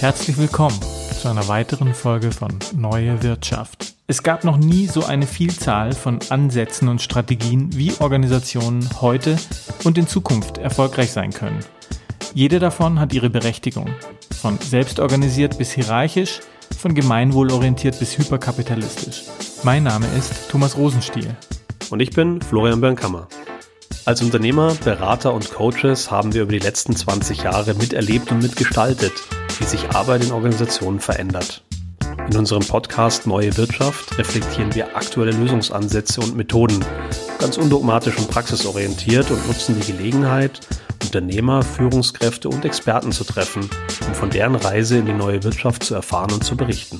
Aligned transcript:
Herzlich 0.00 0.38
willkommen 0.38 0.78
zu 1.20 1.28
einer 1.28 1.48
weiteren 1.48 1.92
Folge 1.92 2.30
von 2.30 2.56
Neue 2.76 3.20
Wirtschaft. 3.24 3.94
Es 4.06 4.22
gab 4.22 4.44
noch 4.44 4.56
nie 4.56 4.86
so 4.86 5.04
eine 5.04 5.26
Vielzahl 5.26 5.92
von 5.92 6.20
Ansätzen 6.28 6.86
und 6.86 7.02
Strategien, 7.02 7.76
wie 7.76 7.92
Organisationen 7.98 8.88
heute 9.00 9.36
und 9.82 9.98
in 9.98 10.06
Zukunft 10.06 10.58
erfolgreich 10.58 11.10
sein 11.10 11.32
können. 11.32 11.58
Jede 12.32 12.60
davon 12.60 13.00
hat 13.00 13.12
ihre 13.12 13.28
Berechtigung. 13.28 13.90
Von 14.40 14.56
selbstorganisiert 14.58 15.58
bis 15.58 15.72
hierarchisch, 15.72 16.42
von 16.78 16.94
gemeinwohlorientiert 16.94 17.98
bis 17.98 18.16
hyperkapitalistisch. 18.18 19.24
Mein 19.64 19.82
Name 19.82 20.06
ist 20.16 20.48
Thomas 20.48 20.76
Rosenstiel. 20.76 21.34
Und 21.90 21.98
ich 21.98 22.10
bin 22.10 22.40
Florian 22.40 22.80
Bernkammer. 22.80 23.26
Als 24.04 24.22
Unternehmer, 24.22 24.76
Berater 24.84 25.34
und 25.34 25.52
Coaches 25.52 26.12
haben 26.12 26.34
wir 26.34 26.42
über 26.42 26.52
die 26.52 26.60
letzten 26.60 26.94
20 26.94 27.42
Jahre 27.42 27.74
miterlebt 27.74 28.30
und 28.30 28.42
mitgestaltet, 28.42 29.12
wie 29.58 29.64
sich 29.64 29.90
Arbeit 29.90 30.24
in 30.24 30.32
Organisationen 30.32 31.00
verändert. 31.00 31.62
In 32.30 32.36
unserem 32.36 32.62
Podcast 32.62 33.26
Neue 33.26 33.56
Wirtschaft 33.56 34.18
reflektieren 34.18 34.74
wir 34.74 34.96
aktuelle 34.96 35.32
Lösungsansätze 35.32 36.20
und 36.20 36.36
Methoden, 36.36 36.84
ganz 37.38 37.56
undogmatisch 37.56 38.18
und 38.18 38.30
praxisorientiert 38.30 39.30
und 39.30 39.46
nutzen 39.46 39.80
die 39.80 39.92
Gelegenheit, 39.92 40.60
Unternehmer, 41.02 41.62
Führungskräfte 41.62 42.48
und 42.48 42.64
Experten 42.64 43.12
zu 43.12 43.24
treffen, 43.24 43.70
um 44.06 44.14
von 44.14 44.30
deren 44.30 44.56
Reise 44.56 44.98
in 44.98 45.06
die 45.06 45.12
neue 45.12 45.42
Wirtschaft 45.42 45.84
zu 45.84 45.94
erfahren 45.94 46.32
und 46.32 46.44
zu 46.44 46.56
berichten. 46.56 46.98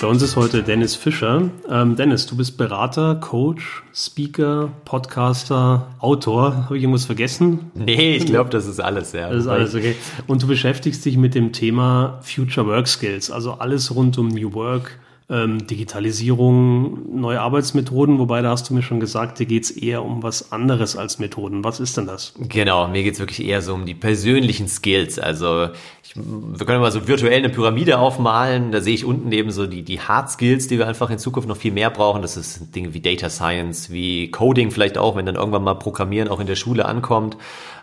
Bei 0.00 0.06
uns 0.06 0.22
ist 0.22 0.34
heute 0.34 0.62
Dennis 0.62 0.96
Fischer. 0.96 1.50
Ähm, 1.68 1.94
Dennis, 1.94 2.24
du 2.24 2.34
bist 2.34 2.56
Berater, 2.56 3.16
Coach, 3.16 3.82
Speaker, 3.94 4.70
Podcaster, 4.86 5.88
Autor. 5.98 6.64
Habe 6.64 6.78
ich 6.78 6.84
irgendwas 6.84 7.04
vergessen? 7.04 7.70
Nee, 7.74 8.16
ich 8.16 8.24
glaube, 8.24 8.48
das 8.48 8.66
ist 8.66 8.80
alles, 8.80 9.12
ja. 9.12 9.28
Das 9.28 9.40
ist 9.40 9.46
alles, 9.46 9.74
okay. 9.74 9.94
Und 10.26 10.42
du 10.42 10.46
beschäftigst 10.46 11.04
dich 11.04 11.18
mit 11.18 11.34
dem 11.34 11.52
Thema 11.52 12.18
Future 12.22 12.66
Work 12.66 12.88
Skills, 12.88 13.30
also 13.30 13.52
alles 13.52 13.94
rund 13.94 14.16
um 14.16 14.28
New 14.28 14.54
Work, 14.54 14.98
ähm, 15.30 15.66
Digitalisierung, 15.66 17.20
neue 17.20 17.40
Arbeitsmethoden, 17.40 18.18
wobei 18.18 18.42
da 18.42 18.50
hast 18.50 18.68
du 18.68 18.74
mir 18.74 18.82
schon 18.82 18.98
gesagt, 18.98 19.38
dir 19.38 19.46
geht's 19.46 19.70
eher 19.70 20.04
um 20.04 20.24
was 20.24 20.50
anderes 20.50 20.96
als 20.96 21.20
Methoden. 21.20 21.62
Was 21.62 21.78
ist 21.78 21.96
denn 21.96 22.06
das? 22.06 22.34
Genau, 22.36 22.88
mir 22.88 23.04
geht's 23.04 23.20
wirklich 23.20 23.46
eher 23.46 23.62
so 23.62 23.74
um 23.74 23.86
die 23.86 23.94
persönlichen 23.94 24.66
Skills. 24.66 25.20
Also 25.20 25.68
ich, 26.02 26.14
wir 26.16 26.66
können 26.66 26.80
mal 26.80 26.90
so 26.90 27.06
virtuell 27.06 27.38
eine 27.38 27.48
Pyramide 27.48 28.00
aufmalen. 28.00 28.72
Da 28.72 28.80
sehe 28.80 28.94
ich 28.94 29.04
unten 29.04 29.30
eben 29.30 29.52
so 29.52 29.68
die, 29.68 29.82
die 29.84 30.00
Hard 30.00 30.30
Skills, 30.30 30.66
die 30.66 30.78
wir 30.78 30.88
einfach 30.88 31.10
in 31.10 31.18
Zukunft 31.18 31.48
noch 31.48 31.56
viel 31.56 31.72
mehr 31.72 31.90
brauchen. 31.90 32.22
Das 32.22 32.36
ist 32.36 32.74
Dinge 32.74 32.92
wie 32.92 33.00
Data 33.00 33.30
Science, 33.30 33.90
wie 33.90 34.32
Coding 34.32 34.72
vielleicht 34.72 34.98
auch, 34.98 35.14
wenn 35.14 35.26
dann 35.26 35.36
irgendwann 35.36 35.62
mal 35.62 35.74
Programmieren 35.74 36.28
auch 36.28 36.40
in 36.40 36.48
der 36.48 36.56
Schule 36.56 36.86
ankommt. 36.86 37.36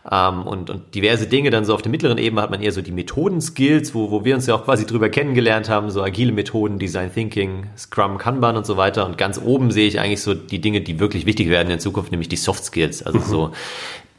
Ähm, 0.09 0.43
und, 0.43 0.69
und 0.69 0.95
diverse 0.95 1.27
Dinge. 1.27 1.49
Dann 1.49 1.65
so 1.65 1.73
auf 1.73 1.81
der 1.81 1.91
mittleren 1.91 2.17
Ebene 2.17 2.41
hat 2.41 2.51
man 2.51 2.61
eher 2.61 2.71
so 2.71 2.81
die 2.81 2.91
Methoden-Skills, 2.91 3.93
wo, 3.93 4.11
wo 4.11 4.23
wir 4.23 4.35
uns 4.35 4.47
ja 4.47 4.55
auch 4.55 4.65
quasi 4.65 4.85
drüber 4.85 5.09
kennengelernt 5.09 5.69
haben, 5.69 5.89
so 5.89 6.01
agile 6.01 6.31
Methoden, 6.31 6.79
Design 6.79 7.13
Thinking, 7.13 7.67
Scrum, 7.77 8.17
Kanban 8.17 8.57
und 8.57 8.65
so 8.65 8.77
weiter. 8.77 9.05
Und 9.05 9.17
ganz 9.17 9.39
oben 9.43 9.71
sehe 9.71 9.87
ich 9.87 9.99
eigentlich 9.99 10.21
so 10.21 10.33
die 10.33 10.59
Dinge, 10.59 10.81
die 10.81 10.99
wirklich 10.99 11.25
wichtig 11.25 11.49
werden 11.49 11.69
in 11.69 11.79
Zukunft, 11.79 12.11
nämlich 12.11 12.29
die 12.29 12.37
Soft 12.37 12.63
Skills. 12.63 13.03
Also 13.03 13.19
mhm. 13.19 13.23
so 13.23 13.51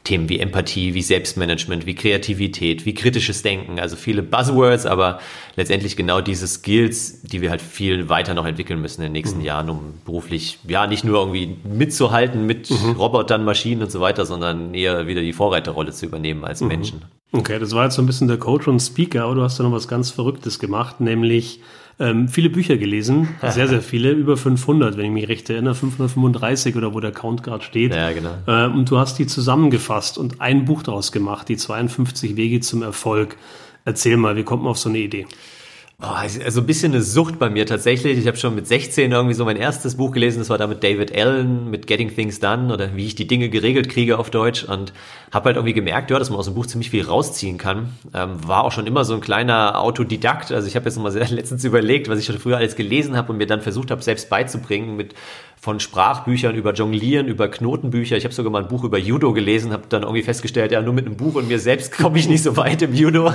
Themen 0.09 0.27
wie 0.27 0.39
Empathie, 0.39 0.95
wie 0.95 1.03
Selbstmanagement, 1.03 1.85
wie 1.85 1.93
Kreativität, 1.93 2.83
wie 2.87 2.95
kritisches 2.95 3.43
Denken, 3.43 3.79
also 3.79 3.95
viele 3.95 4.23
Buzzwords, 4.23 4.87
aber 4.87 5.19
letztendlich 5.55 5.95
genau 5.95 6.19
diese 6.19 6.47
Skills, 6.47 7.21
die 7.21 7.41
wir 7.41 7.51
halt 7.51 7.61
viel 7.61 8.09
weiter 8.09 8.33
noch 8.33 8.47
entwickeln 8.47 8.81
müssen 8.81 9.01
in 9.01 9.05
den 9.05 9.11
nächsten 9.11 9.39
mhm. 9.39 9.45
Jahren, 9.45 9.69
um 9.69 9.93
beruflich, 10.05 10.57
ja, 10.67 10.87
nicht 10.87 11.03
nur 11.03 11.19
irgendwie 11.19 11.57
mitzuhalten 11.63 12.47
mit 12.47 12.71
mhm. 12.71 12.93
Robotern, 12.93 13.45
Maschinen 13.45 13.83
und 13.83 13.91
so 13.91 14.01
weiter, 14.01 14.25
sondern 14.25 14.73
eher 14.73 15.05
wieder 15.05 15.21
die 15.21 15.33
Vorreiterrolle 15.33 15.91
zu 15.91 16.07
übernehmen 16.07 16.43
als 16.43 16.61
mhm. 16.61 16.69
Menschen. 16.69 17.05
Okay, 17.31 17.59
das 17.59 17.73
war 17.73 17.83
jetzt 17.83 17.95
so 17.95 18.01
ein 18.01 18.07
bisschen 18.07 18.27
der 18.27 18.37
Coach 18.37 18.67
und 18.67 18.79
Speaker, 18.79 19.25
aber 19.25 19.35
du 19.35 19.43
hast 19.43 19.59
da 19.59 19.63
noch 19.63 19.73
was 19.73 19.87
ganz 19.87 20.09
Verrücktes 20.09 20.57
gemacht, 20.57 21.01
nämlich 21.01 21.59
ähm, 21.99 22.27
viele 22.27 22.49
Bücher 22.49 22.77
gelesen, 22.77 23.27
sehr, 23.41 23.67
sehr 23.67 23.81
viele, 23.81 24.11
über 24.11 24.37
500, 24.37 24.97
wenn 24.97 25.05
ich 25.05 25.11
mich 25.11 25.27
recht 25.27 25.49
erinnere, 25.49 25.75
535 25.75 26.75
oder 26.75 26.93
wo 26.93 26.99
der 26.99 27.11
Count 27.11 27.43
gerade 27.43 27.63
steht. 27.63 27.93
Ja, 27.93 28.11
genau. 28.11 28.31
Äh, 28.47 28.67
und 28.67 28.89
du 28.89 28.97
hast 28.97 29.19
die 29.19 29.27
zusammengefasst 29.27 30.17
und 30.17 30.41
ein 30.41 30.65
Buch 30.65 30.83
daraus 30.83 31.11
gemacht, 31.11 31.49
die 31.49 31.57
52 31.57 32.35
Wege 32.35 32.59
zum 32.61 32.81
Erfolg. 32.81 33.37
Erzähl 33.85 34.17
mal, 34.17 34.35
wie 34.35 34.43
kommt 34.43 34.63
man 34.63 34.71
auf 34.71 34.77
so 34.77 34.89
eine 34.89 34.99
Idee? 34.99 35.25
Oh, 36.01 36.05
also 36.05 36.61
ein 36.61 36.65
bisschen 36.65 36.93
eine 36.93 37.01
Sucht 37.01 37.39
bei 37.39 37.49
mir 37.49 37.65
tatsächlich. 37.65 38.17
Ich 38.17 38.25
habe 38.25 38.37
schon 38.37 38.55
mit 38.55 38.65
16 38.65 39.11
irgendwie 39.11 39.33
so 39.33 39.43
mein 39.43 39.57
erstes 39.57 39.95
Buch 39.95 40.13
gelesen, 40.13 40.39
das 40.39 40.49
war 40.49 40.57
da 40.57 40.65
mit 40.65 40.81
David 40.81 41.13
Allen, 41.13 41.69
mit 41.69 41.87
Getting 41.87 42.15
Things 42.15 42.39
Done 42.39 42.73
oder 42.73 42.95
wie 42.95 43.05
ich 43.05 43.15
die 43.15 43.27
Dinge 43.27 43.49
geregelt 43.49 43.89
kriege 43.89 44.17
auf 44.17 44.29
Deutsch 44.29 44.63
und 44.63 44.93
habe 45.33 45.47
halt 45.47 45.57
irgendwie 45.57 45.73
gemerkt, 45.73 46.09
ja, 46.09 46.17
dass 46.17 46.29
man 46.29 46.39
aus 46.39 46.45
dem 46.45 46.53
Buch 46.53 46.67
ziemlich 46.67 46.89
viel 46.89 47.03
rausziehen 47.03 47.57
kann. 47.57 47.97
Ähm, 48.13 48.47
war 48.47 48.63
auch 48.63 48.71
schon 48.71 48.87
immer 48.87 49.03
so 49.03 49.13
ein 49.13 49.19
kleiner 49.19 49.77
Autodidakt. 49.81 50.53
Also 50.53 50.69
ich 50.69 50.77
habe 50.77 50.85
jetzt 50.85 50.97
mal 50.97 51.11
sehr 51.11 51.27
letztens 51.29 51.65
überlegt, 51.65 52.07
was 52.07 52.17
ich 52.17 52.25
schon 52.25 52.39
früher 52.39 52.55
alles 52.55 52.77
gelesen 52.77 53.17
habe 53.17 53.33
und 53.33 53.37
mir 53.37 53.47
dann 53.47 53.59
versucht 53.59 53.91
habe, 53.91 54.01
selbst 54.01 54.29
beizubringen 54.29 54.95
mit 54.95 55.15
von 55.61 55.81
Sprachbüchern 55.81 56.55
über 56.55 56.73
Jonglieren, 56.73 57.27
über 57.27 57.49
Knotenbücher. 57.49 58.15
Ich 58.15 58.23
habe 58.23 58.33
sogar 58.33 58.49
mal 58.49 58.63
ein 58.63 58.69
Buch 58.69 58.85
über 58.85 58.97
Judo 58.97 59.33
gelesen, 59.33 59.73
habe 59.73 59.83
dann 59.89 60.03
irgendwie 60.03 60.23
festgestellt, 60.23 60.71
ja, 60.71 60.81
nur 60.81 60.93
mit 60.93 61.05
einem 61.05 61.17
Buch 61.17 61.35
und 61.35 61.49
mir 61.49 61.59
selbst 61.59 61.91
komme 61.97 62.17
ich 62.17 62.29
nicht 62.29 62.43
so 62.43 62.55
weit 62.55 62.81
im 62.81 62.93
Judo. 62.93 63.33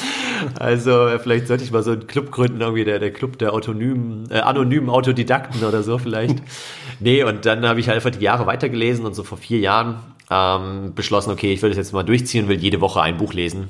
also 0.58 1.06
äh, 1.06 1.18
vielleicht 1.18 1.46
sollte 1.46 1.64
ich 1.64 1.72
mal 1.72 1.82
so 1.82 1.96
einen 2.02 2.08
Club 2.08 2.30
gründen, 2.30 2.60
irgendwie 2.60 2.84
der, 2.84 2.98
der 2.98 3.12
Club 3.12 3.38
der 3.38 3.52
autonomen, 3.52 4.30
äh, 4.30 4.38
anonymen 4.40 4.90
Autodidakten 4.90 5.64
oder 5.64 5.82
so 5.82 5.98
vielleicht. 5.98 6.36
nee, 7.00 7.22
und 7.24 7.46
dann 7.46 7.66
habe 7.66 7.80
ich 7.80 7.88
halt 7.88 7.96
einfach 7.96 8.10
die 8.10 8.24
Jahre 8.24 8.46
weitergelesen 8.46 9.06
und 9.06 9.14
so 9.14 9.22
vor 9.22 9.38
vier 9.38 9.58
Jahren 9.58 9.98
ähm, 10.30 10.94
beschlossen, 10.94 11.30
okay, 11.30 11.52
ich 11.52 11.62
will 11.62 11.70
das 11.70 11.76
jetzt 11.76 11.92
mal 11.92 12.02
durchziehen, 12.02 12.48
will 12.48 12.58
jede 12.58 12.80
Woche 12.80 13.02
ein 13.02 13.18
Buch 13.18 13.32
lesen. 13.32 13.68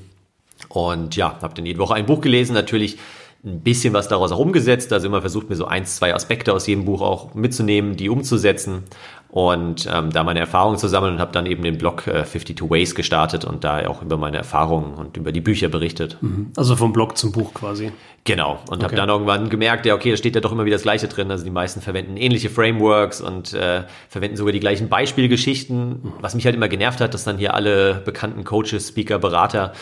Und 0.68 1.16
ja, 1.16 1.38
habe 1.42 1.54
dann 1.54 1.66
jede 1.66 1.78
Woche 1.78 1.94
ein 1.94 2.06
Buch 2.06 2.20
gelesen, 2.20 2.54
natürlich 2.54 2.98
ein 3.44 3.60
bisschen 3.60 3.92
was 3.92 4.08
daraus 4.08 4.30
auch 4.30 4.38
umgesetzt. 4.38 4.92
Also 4.92 5.08
immer 5.08 5.20
versucht 5.20 5.50
mir 5.50 5.56
so 5.56 5.66
eins, 5.66 5.96
zwei 5.96 6.14
Aspekte 6.14 6.52
aus 6.52 6.66
jedem 6.66 6.84
Buch 6.84 7.00
auch 7.00 7.34
mitzunehmen, 7.34 7.96
die 7.96 8.08
umzusetzen 8.08 8.84
und 9.32 9.88
ähm, 9.90 10.10
da 10.10 10.24
meine 10.24 10.40
Erfahrungen 10.40 10.76
zu 10.76 10.88
sammeln 10.88 11.14
und 11.14 11.18
habe 11.18 11.32
dann 11.32 11.46
eben 11.46 11.62
den 11.62 11.78
Blog 11.78 12.06
äh, 12.06 12.22
52 12.22 12.68
Ways 12.68 12.94
gestartet 12.94 13.46
und 13.46 13.64
da 13.64 13.88
auch 13.88 14.02
über 14.02 14.18
meine 14.18 14.36
Erfahrungen 14.36 14.92
und 14.92 15.16
über 15.16 15.32
die 15.32 15.40
Bücher 15.40 15.70
berichtet. 15.70 16.18
Mhm. 16.20 16.52
Also 16.54 16.76
vom 16.76 16.92
Blog 16.92 17.16
zum 17.16 17.32
Buch 17.32 17.54
quasi. 17.54 17.92
Genau. 18.24 18.60
Und 18.68 18.76
okay. 18.76 18.84
habe 18.84 18.96
dann 18.96 19.08
irgendwann 19.08 19.48
gemerkt, 19.48 19.86
ja, 19.86 19.94
okay, 19.94 20.10
da 20.10 20.18
steht 20.18 20.34
ja 20.34 20.42
doch 20.42 20.52
immer 20.52 20.66
wieder 20.66 20.76
das 20.76 20.82
Gleiche 20.82 21.08
drin. 21.08 21.30
Also 21.30 21.44
die 21.44 21.50
meisten 21.50 21.80
verwenden 21.80 22.18
ähnliche 22.18 22.50
Frameworks 22.50 23.22
und 23.22 23.54
äh, 23.54 23.84
verwenden 24.10 24.36
sogar 24.36 24.52
die 24.52 24.60
gleichen 24.60 24.90
Beispielgeschichten. 24.90 25.88
Mhm. 25.88 26.12
Was 26.20 26.34
mich 26.34 26.44
halt 26.44 26.54
immer 26.54 26.68
genervt 26.68 27.00
hat, 27.00 27.14
dass 27.14 27.24
dann 27.24 27.38
hier 27.38 27.54
alle 27.54 28.02
bekannten 28.04 28.44
Coaches, 28.44 28.88
Speaker, 28.88 29.18
Berater 29.18 29.72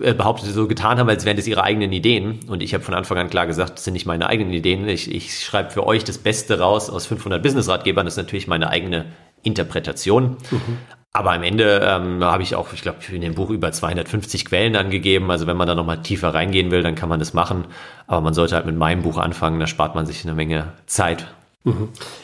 äh, 0.00 0.12
behauptet 0.12 0.50
so 0.50 0.68
getan 0.68 0.98
haben, 0.98 1.08
als 1.08 1.24
wären 1.24 1.36
das 1.38 1.46
ihre 1.46 1.64
eigenen 1.64 1.92
Ideen. 1.92 2.40
Und 2.46 2.62
ich 2.62 2.74
habe 2.74 2.84
von 2.84 2.94
Anfang 2.94 3.16
an 3.18 3.30
klar 3.30 3.46
gesagt, 3.46 3.78
das 3.78 3.84
sind 3.84 3.94
nicht 3.94 4.06
meine 4.06 4.28
eigenen 4.28 4.52
Ideen. 4.52 4.86
Ich, 4.86 5.12
ich 5.12 5.40
schreibe 5.40 5.70
für 5.70 5.86
euch 5.86 6.04
das 6.04 6.18
Beste 6.18 6.60
raus 6.60 6.90
aus 6.90 7.06
500 7.06 7.42
Business-Ratgebern. 7.42 8.04
Das 8.04 8.14
ist 8.14 8.18
natürlich 8.18 8.46
meine 8.46 8.68
eigene 8.68 8.97
Interpretation. 9.42 10.36
Mhm. 10.50 10.78
Aber 11.12 11.32
am 11.32 11.42
Ende 11.42 11.80
ähm, 11.82 12.22
habe 12.22 12.42
ich 12.42 12.54
auch, 12.54 12.72
ich 12.72 12.82
glaube, 12.82 12.98
in 13.10 13.22
dem 13.22 13.34
Buch 13.34 13.50
über 13.50 13.72
250 13.72 14.44
Quellen 14.44 14.76
angegeben. 14.76 15.30
Also 15.30 15.46
wenn 15.46 15.56
man 15.56 15.66
da 15.66 15.74
nochmal 15.74 16.02
tiefer 16.02 16.34
reingehen 16.34 16.70
will, 16.70 16.82
dann 16.82 16.94
kann 16.94 17.08
man 17.08 17.18
das 17.18 17.32
machen. 17.34 17.64
Aber 18.06 18.20
man 18.20 18.34
sollte 18.34 18.54
halt 18.54 18.66
mit 18.66 18.76
meinem 18.76 19.02
Buch 19.02 19.16
anfangen, 19.16 19.58
da 19.58 19.66
spart 19.66 19.94
man 19.94 20.06
sich 20.06 20.24
eine 20.24 20.34
Menge 20.34 20.72
Zeit. 20.86 21.26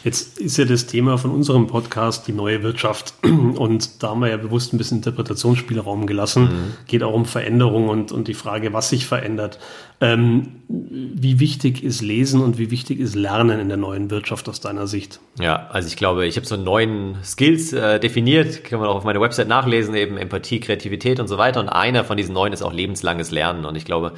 Jetzt 0.05 0.39
ist 0.39 0.56
ja 0.56 0.65
das 0.65 0.87
Thema 0.87 1.19
von 1.19 1.31
unserem 1.31 1.67
Podcast 1.67 2.27
die 2.28 2.33
neue 2.33 2.62
Wirtschaft. 2.62 3.15
Und 3.22 4.03
da 4.03 4.11
haben 4.11 4.21
wir 4.21 4.28
ja 4.28 4.37
bewusst 4.37 4.72
ein 4.72 4.78
bisschen 4.78 4.99
Interpretationsspielraum 4.99 6.06
gelassen. 6.06 6.43
Mhm. 6.43 6.75
Geht 6.87 7.03
auch 7.03 7.12
um 7.12 7.25
Veränderung 7.25 7.89
und, 7.89 8.12
und 8.12 8.28
die 8.28 8.34
Frage, 8.34 8.72
was 8.72 8.91
sich 8.91 9.06
verändert. 9.06 9.59
Ähm, 10.00 10.62
wie 10.69 11.41
wichtig 11.41 11.83
ist 11.83 12.00
Lesen 12.00 12.41
und 12.41 12.59
wie 12.59 12.71
wichtig 12.71 13.01
ist 13.01 13.15
Lernen 13.15 13.60
in 13.60 13.69
der 13.69 13.77
neuen 13.77 14.10
Wirtschaft 14.10 14.48
aus 14.48 14.60
deiner 14.60 14.86
Sicht? 14.86 15.21
Ja, 15.41 15.69
also 15.71 15.89
ich 15.89 15.97
glaube, 15.97 16.27
ich 16.27 16.37
habe 16.37 16.47
so 16.47 16.57
neuen 16.57 17.16
Skills 17.25 17.72
äh, 17.72 17.98
definiert, 18.01 18.65
kann 18.65 18.80
man 18.80 18.89
auch 18.89 18.97
auf 18.97 19.04
meiner 19.04 19.21
Website 19.21 19.48
nachlesen, 19.48 19.95
eben 19.95 20.16
Empathie, 20.16 20.60
Kreativität 20.60 21.21
und 21.21 21.28
so 21.28 21.39
weiter. 21.39 21.60
Und 21.60 21.69
einer 21.69 22.04
von 22.04 22.16
diesen 22.16 22.34
neuen 22.34 22.53
ist 22.53 22.63
auch 22.63 22.72
lebenslanges 22.72 23.30
Lernen. 23.30 23.65
Und 23.65 23.77
ich 23.77 23.84
glaube, 23.84 24.13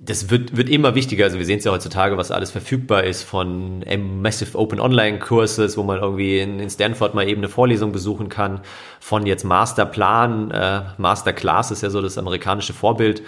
das 0.00 0.28
wird, 0.28 0.56
wird 0.56 0.68
immer 0.68 0.94
wichtiger. 0.94 1.24
Also 1.24 1.38
wir 1.38 1.46
sehen 1.46 1.58
es 1.58 1.64
ja 1.64 1.72
heutzutage, 1.72 2.16
was 2.16 2.30
alles 2.30 2.50
verfügbar 2.50 3.04
ist 3.04 3.22
von 3.22 3.84
Massive 4.20 4.58
Open 4.58 4.80
Online 4.80 5.18
Courses, 5.18 5.76
wo 5.76 5.82
man 5.82 5.98
irgendwie 5.98 6.40
in, 6.40 6.60
in 6.60 6.68
Stanford 6.68 7.14
mal 7.14 7.28
eben 7.28 7.40
eine 7.40 7.48
Vorlesung 7.48 7.92
besuchen 7.92 8.28
kann, 8.28 8.60
von 9.00 9.24
jetzt 9.24 9.44
Masterplan, 9.44 10.50
äh, 10.50 10.82
Masterclass 10.98 11.70
ist 11.70 11.82
ja 11.82 11.90
so 11.90 12.02
das 12.02 12.18
amerikanische 12.18 12.72
Vorbild. 12.72 13.22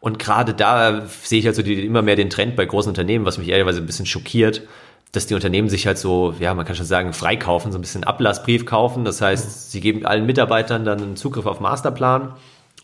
Und 0.00 0.18
gerade 0.18 0.54
da 0.54 1.06
sehe 1.06 1.38
ich 1.40 1.46
also 1.46 1.62
die, 1.62 1.84
immer 1.84 2.02
mehr 2.02 2.16
den 2.16 2.30
Trend 2.30 2.56
bei 2.56 2.64
großen 2.64 2.88
Unternehmen, 2.88 3.24
was 3.24 3.38
mich 3.38 3.48
ehrlicherweise 3.48 3.80
ein 3.80 3.86
bisschen 3.86 4.06
schockiert, 4.06 4.62
dass 5.12 5.26
die 5.26 5.34
Unternehmen 5.34 5.68
sich 5.68 5.86
halt 5.86 5.98
so, 5.98 6.34
ja, 6.40 6.54
man 6.54 6.64
kann 6.64 6.74
schon 6.74 6.86
sagen, 6.86 7.12
freikaufen, 7.12 7.70
so 7.70 7.78
ein 7.78 7.82
bisschen 7.82 8.04
Ablassbrief 8.04 8.64
kaufen. 8.64 9.04
Das 9.04 9.20
heißt, 9.20 9.70
sie 9.70 9.80
geben 9.80 10.06
allen 10.06 10.24
Mitarbeitern 10.24 10.84
dann 10.84 11.02
einen 11.02 11.16
Zugriff 11.16 11.46
auf 11.46 11.60
Masterplan 11.60 12.32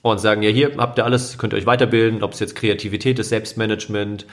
und 0.03 0.19
sagen, 0.19 0.43
ja, 0.43 0.51
hier 0.51 0.77
habt 0.77 0.99
ihr 0.99 1.05
alles, 1.05 1.39
könnt 1.39 1.53
ihr 1.53 1.57
euch 1.57 1.67
weiterbilden, 1.67 2.23
ob 2.23 2.33
es 2.33 2.41
jetzt 2.41 2.55
Kreativität 2.55 3.19
ist, 3.19 3.31
Selbstmanagement, 3.31 4.27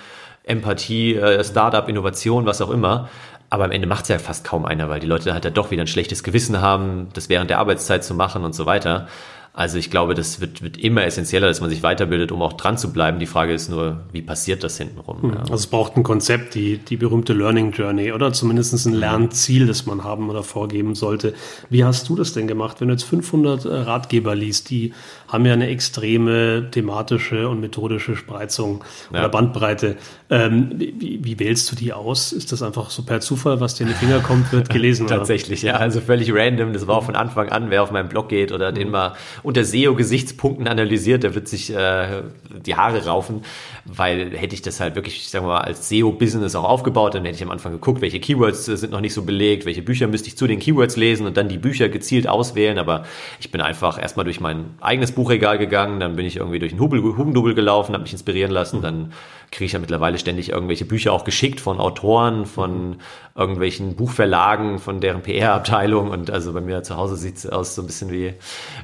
Empathie, 0.43 1.15
äh, 1.15 1.43
Startup, 1.43 1.87
Innovation, 1.89 2.45
was 2.45 2.61
auch 2.61 2.69
immer. 2.69 3.09
Aber 3.49 3.65
am 3.65 3.71
Ende 3.71 3.87
macht 3.87 4.03
es 4.03 4.09
ja 4.09 4.19
fast 4.19 4.43
kaum 4.43 4.65
einer, 4.65 4.89
weil 4.89 4.99
die 4.99 5.07
Leute 5.07 5.33
halt 5.33 5.45
ja 5.45 5.51
doch 5.51 5.71
wieder 5.71 5.83
ein 5.83 5.87
schlechtes 5.87 6.23
Gewissen 6.23 6.61
haben, 6.61 7.09
das 7.13 7.29
während 7.29 7.49
der 7.49 7.59
Arbeitszeit 7.59 8.03
zu 8.03 8.13
machen 8.13 8.43
und 8.43 8.53
so 8.53 8.65
weiter. 8.65 9.07
Also 9.57 9.77
ich 9.77 9.89
glaube, 9.89 10.15
das 10.15 10.41
wird, 10.41 10.61
wird 10.61 10.77
immer 10.77 11.05
essentieller, 11.05 11.47
dass 11.47 11.61
man 11.61 11.69
sich 11.69 11.81
weiterbildet, 11.81 12.33
um 12.33 12.41
auch 12.41 12.53
dran 12.53 12.77
zu 12.77 12.91
bleiben. 12.91 13.19
Die 13.19 13.25
Frage 13.25 13.53
ist 13.53 13.69
nur, 13.69 14.01
wie 14.11 14.21
passiert 14.21 14.65
das 14.65 14.77
hintenrum? 14.77 15.21
Hm. 15.21 15.29
Ja. 15.29 15.39
Also 15.39 15.53
es 15.53 15.67
braucht 15.67 15.95
ein 15.95 16.03
Konzept, 16.03 16.55
die, 16.55 16.77
die 16.77 16.97
berühmte 16.97 17.31
Learning 17.31 17.71
Journey 17.71 18.11
oder 18.11 18.33
zumindest 18.33 18.85
ein 18.85 18.91
Lernziel, 18.91 19.65
das 19.65 19.85
man 19.85 20.03
haben 20.03 20.29
oder 20.29 20.43
vorgeben 20.43 20.93
sollte. 20.93 21.33
Wie 21.69 21.85
hast 21.85 22.09
du 22.09 22.17
das 22.17 22.33
denn 22.33 22.47
gemacht? 22.47 22.81
Wenn 22.81 22.89
du 22.89 22.95
jetzt 22.95 23.05
500 23.05 23.63
äh, 23.63 23.69
Ratgeber 23.69 24.35
liest, 24.35 24.69
die 24.69 24.91
haben 25.29 25.45
ja 25.45 25.53
eine 25.53 25.67
extreme 25.67 26.69
thematische 26.69 27.47
und 27.47 27.61
methodische 27.61 28.17
Spreizung 28.17 28.83
ja. 29.13 29.19
oder 29.19 29.29
Bandbreite. 29.29 29.95
Ähm, 30.29 30.71
wie, 30.75 31.23
wie, 31.23 31.39
wählst 31.39 31.71
du 31.71 31.77
die 31.77 31.93
aus? 31.93 32.33
Ist 32.33 32.51
das 32.51 32.61
einfach 32.61 32.89
so 32.89 33.03
per 33.03 33.21
Zufall, 33.21 33.61
was 33.61 33.75
dir 33.75 33.83
in 33.83 33.89
die 33.89 33.95
Finger 33.95 34.19
kommt, 34.19 34.51
wird 34.51 34.69
gelesen? 34.75 35.07
Tatsächlich, 35.07 35.61
ja. 35.61 35.75
Also 35.75 36.01
völlig 36.01 36.33
random. 36.33 36.73
Das 36.73 36.87
war 36.87 36.97
auch 36.97 37.05
von 37.05 37.15
Anfang 37.15 37.49
an, 37.49 37.69
wer 37.69 37.83
auf 37.83 37.91
meinem 37.91 38.09
Blog 38.09 38.27
geht 38.27 38.51
oder 38.51 38.71
mhm. 38.71 38.75
den 38.75 38.91
mal 38.91 39.13
unter 39.45 39.63
SEO-Gesichtspunkten 39.63 40.67
analysiert, 40.67 41.23
der 41.23 41.35
wird 41.35 41.47
sich 41.47 41.73
äh, 41.73 42.23
die 42.49 42.75
Haare 42.75 43.05
raufen, 43.05 43.41
weil 43.85 44.31
hätte 44.35 44.55
ich 44.55 44.61
das 44.61 44.79
halt 44.79 44.95
wirklich, 44.95 45.29
sagen 45.29 45.45
wir 45.45 45.53
mal, 45.53 45.61
als 45.61 45.87
SEO-Business 45.87 46.55
auch 46.55 46.63
aufgebaut, 46.63 47.13
dann 47.13 47.23
hätte 47.23 47.35
ich 47.35 47.43
am 47.43 47.51
Anfang 47.51 47.71
geguckt, 47.71 48.01
welche 48.01 48.19
Keywords 48.19 48.65
sind 48.65 48.91
noch 48.91 49.01
nicht 49.01 49.13
so 49.13 49.23
belegt, 49.23 49.65
welche 49.65 49.81
Bücher 49.83 50.07
müsste 50.07 50.27
ich 50.27 50.37
zu 50.37 50.47
den 50.47 50.59
Keywords 50.59 50.95
lesen 50.95 51.27
und 51.27 51.37
dann 51.37 51.47
die 51.47 51.57
Bücher 51.57 51.89
gezielt 51.89 52.27
auswählen. 52.27 52.79
Aber 52.79 53.05
ich 53.39 53.51
bin 53.51 53.61
einfach 53.61 54.01
erstmal 54.01 54.25
durch 54.25 54.39
mein 54.39 54.65
eigenes 54.81 55.11
Buchregal 55.11 55.57
gegangen, 55.57 55.99
dann 55.99 56.15
bin 56.15 56.25
ich 56.25 56.37
irgendwie 56.37 56.59
durch 56.59 56.71
einen 56.71 56.81
Hugendubel 56.81 57.53
gelaufen, 57.53 57.93
habe 57.93 58.03
mich 58.03 58.13
inspirieren 58.13 58.51
lassen, 58.51 58.81
dann 58.81 59.13
kriege 59.51 59.65
ich 59.65 59.73
ja 59.73 59.79
mittlerweile 59.79 60.17
ständig 60.17 60.49
irgendwelche 60.49 60.85
Bücher 60.85 61.13
auch 61.13 61.23
geschickt 61.23 61.61
von 61.61 61.79
Autoren, 61.79 62.45
von 62.45 62.97
irgendwelchen 63.35 63.95
Buchverlagen, 63.95 64.79
von 64.79 64.99
deren 64.99 65.21
PR-Abteilung 65.21 66.09
und 66.09 66.31
also 66.31 66.53
bei 66.53 66.61
mir 66.61 66.83
zu 66.83 66.97
Hause 66.97 67.15
sieht 67.15 67.37
es 67.37 67.47
aus 67.47 67.75
so 67.75 67.81
ein 67.81 67.87
bisschen 67.87 68.11
wie 68.11 68.33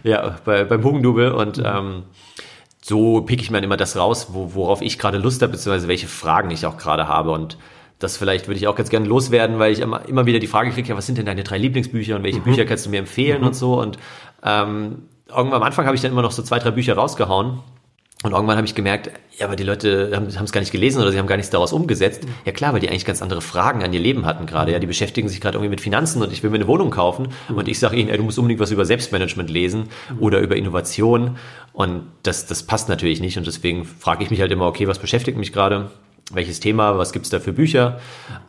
ja, 0.04 0.38
bei, 0.52 0.64
beim 0.66 0.84
Hugendubel 0.84 1.32
und 1.32 1.58
mhm. 1.58 1.66
ähm, 1.66 2.04
so 2.82 3.22
pick 3.22 3.42
ich 3.42 3.52
mir 3.52 3.60
immer 3.60 3.78
das 3.78 3.96
raus, 3.96 4.28
wo, 4.32 4.54
worauf 4.54 4.82
ich 4.82 5.00
gerade 5.00 5.18
Lust 5.18 5.42
habe, 5.42 5.52
beziehungsweise 5.54 5.88
welche 5.88 6.08
Fragen 6.08 6.52
ich 6.52 6.66
auch 6.66 6.78
gerade 6.78 7.08
habe 7.08 7.32
und 7.32 7.58
das 8.00 8.18
vielleicht 8.18 8.48
würde 8.48 8.60
ich 8.60 8.68
auch 8.68 8.76
ganz 8.76 8.90
gerne 8.90 9.06
loswerden, 9.06 9.60
weil 9.60 9.72
ich 9.72 9.80
immer, 9.80 10.08
immer 10.08 10.26
wieder 10.26 10.40
die 10.40 10.48
Frage 10.48 10.72
kriege, 10.72 10.90
ja, 10.90 10.98
was 10.98 11.06
sind 11.06 11.18
denn 11.18 11.26
deine 11.26 11.44
drei 11.44 11.58
Lieblingsbücher 11.58 12.16
und 12.16 12.24
welche 12.24 12.40
mhm. 12.40 12.46
Bücher 12.46 12.66
kannst 12.66 12.86
du 12.86 12.90
mir 12.90 13.00
empfehlen 13.00 13.42
mhm. 13.42 13.48
und 13.48 13.56
so 13.56 13.80
und 13.80 13.98
ähm, 14.44 15.04
irgendwann 15.30 15.62
am 15.62 15.64
Anfang 15.64 15.86
habe 15.86 15.96
ich 15.96 16.02
dann 16.02 16.12
immer 16.12 16.24
noch 16.24 16.32
so 16.32 16.44
zwei, 16.44 16.60
drei 16.60 16.72
Bücher 16.72 16.96
rausgehauen. 16.96 17.60
Und 18.24 18.34
irgendwann 18.34 18.58
habe 18.58 18.68
ich 18.68 18.76
gemerkt, 18.76 19.10
ja, 19.40 19.48
aber 19.48 19.56
die 19.56 19.64
Leute 19.64 20.12
haben 20.14 20.28
es 20.28 20.52
gar 20.52 20.60
nicht 20.60 20.72
gelesen 20.72 21.02
oder 21.02 21.12
sie 21.12 21.18
haben 21.18 21.26
gar 21.26 21.38
nichts 21.38 21.50
daraus 21.50 21.74
umgesetzt. 21.74 22.22
Ja 22.46 22.52
klar, 22.52 22.72
weil 22.74 22.80
die 22.80 22.90
eigentlich 22.90 23.06
ganz 23.06 23.22
andere 23.24 23.42
Fragen 23.42 23.84
an 23.84 23.92
ihr 23.94 24.00
Leben 24.00 24.26
hatten 24.28 24.46
gerade. 24.46 24.72
Ja, 24.72 24.78
die 24.78 24.86
beschäftigen 24.86 25.28
sich 25.28 25.42
gerade 25.42 25.58
irgendwie 25.58 25.72
mit 25.72 25.82
Finanzen 25.82 26.22
und 26.22 26.32
ich 26.32 26.44
will 26.44 26.52
mir 26.52 26.58
eine 26.58 26.68
Wohnung 26.68 26.92
kaufen. 26.92 27.30
Und 27.50 27.68
ich 27.68 27.80
sage 27.80 27.96
ihnen, 27.96 28.10
ey, 28.10 28.18
du 28.18 28.24
musst 28.24 28.38
unbedingt 28.38 28.60
was 28.60 28.70
über 28.70 28.86
Selbstmanagement 28.86 29.50
lesen 29.50 29.90
oder 30.20 30.40
über 30.40 30.56
Innovation. 30.56 31.38
Und 31.74 32.04
das, 32.22 32.46
das 32.46 32.64
passt 32.64 32.90
natürlich 32.90 33.22
nicht. 33.22 33.38
Und 33.40 33.48
deswegen 33.48 33.86
frage 33.86 34.24
ich 34.24 34.30
mich 34.30 34.40
halt 34.40 34.52
immer, 34.52 34.68
okay, 34.68 34.88
was 34.88 35.00
beschäftigt 35.00 35.38
mich 35.38 35.52
gerade? 35.52 35.90
welches 36.34 36.62
Thema, 36.62 36.98
was 36.98 37.12
gibt's 37.12 37.30
da 37.30 37.42
für 37.42 37.52
Bücher. 37.52 38.00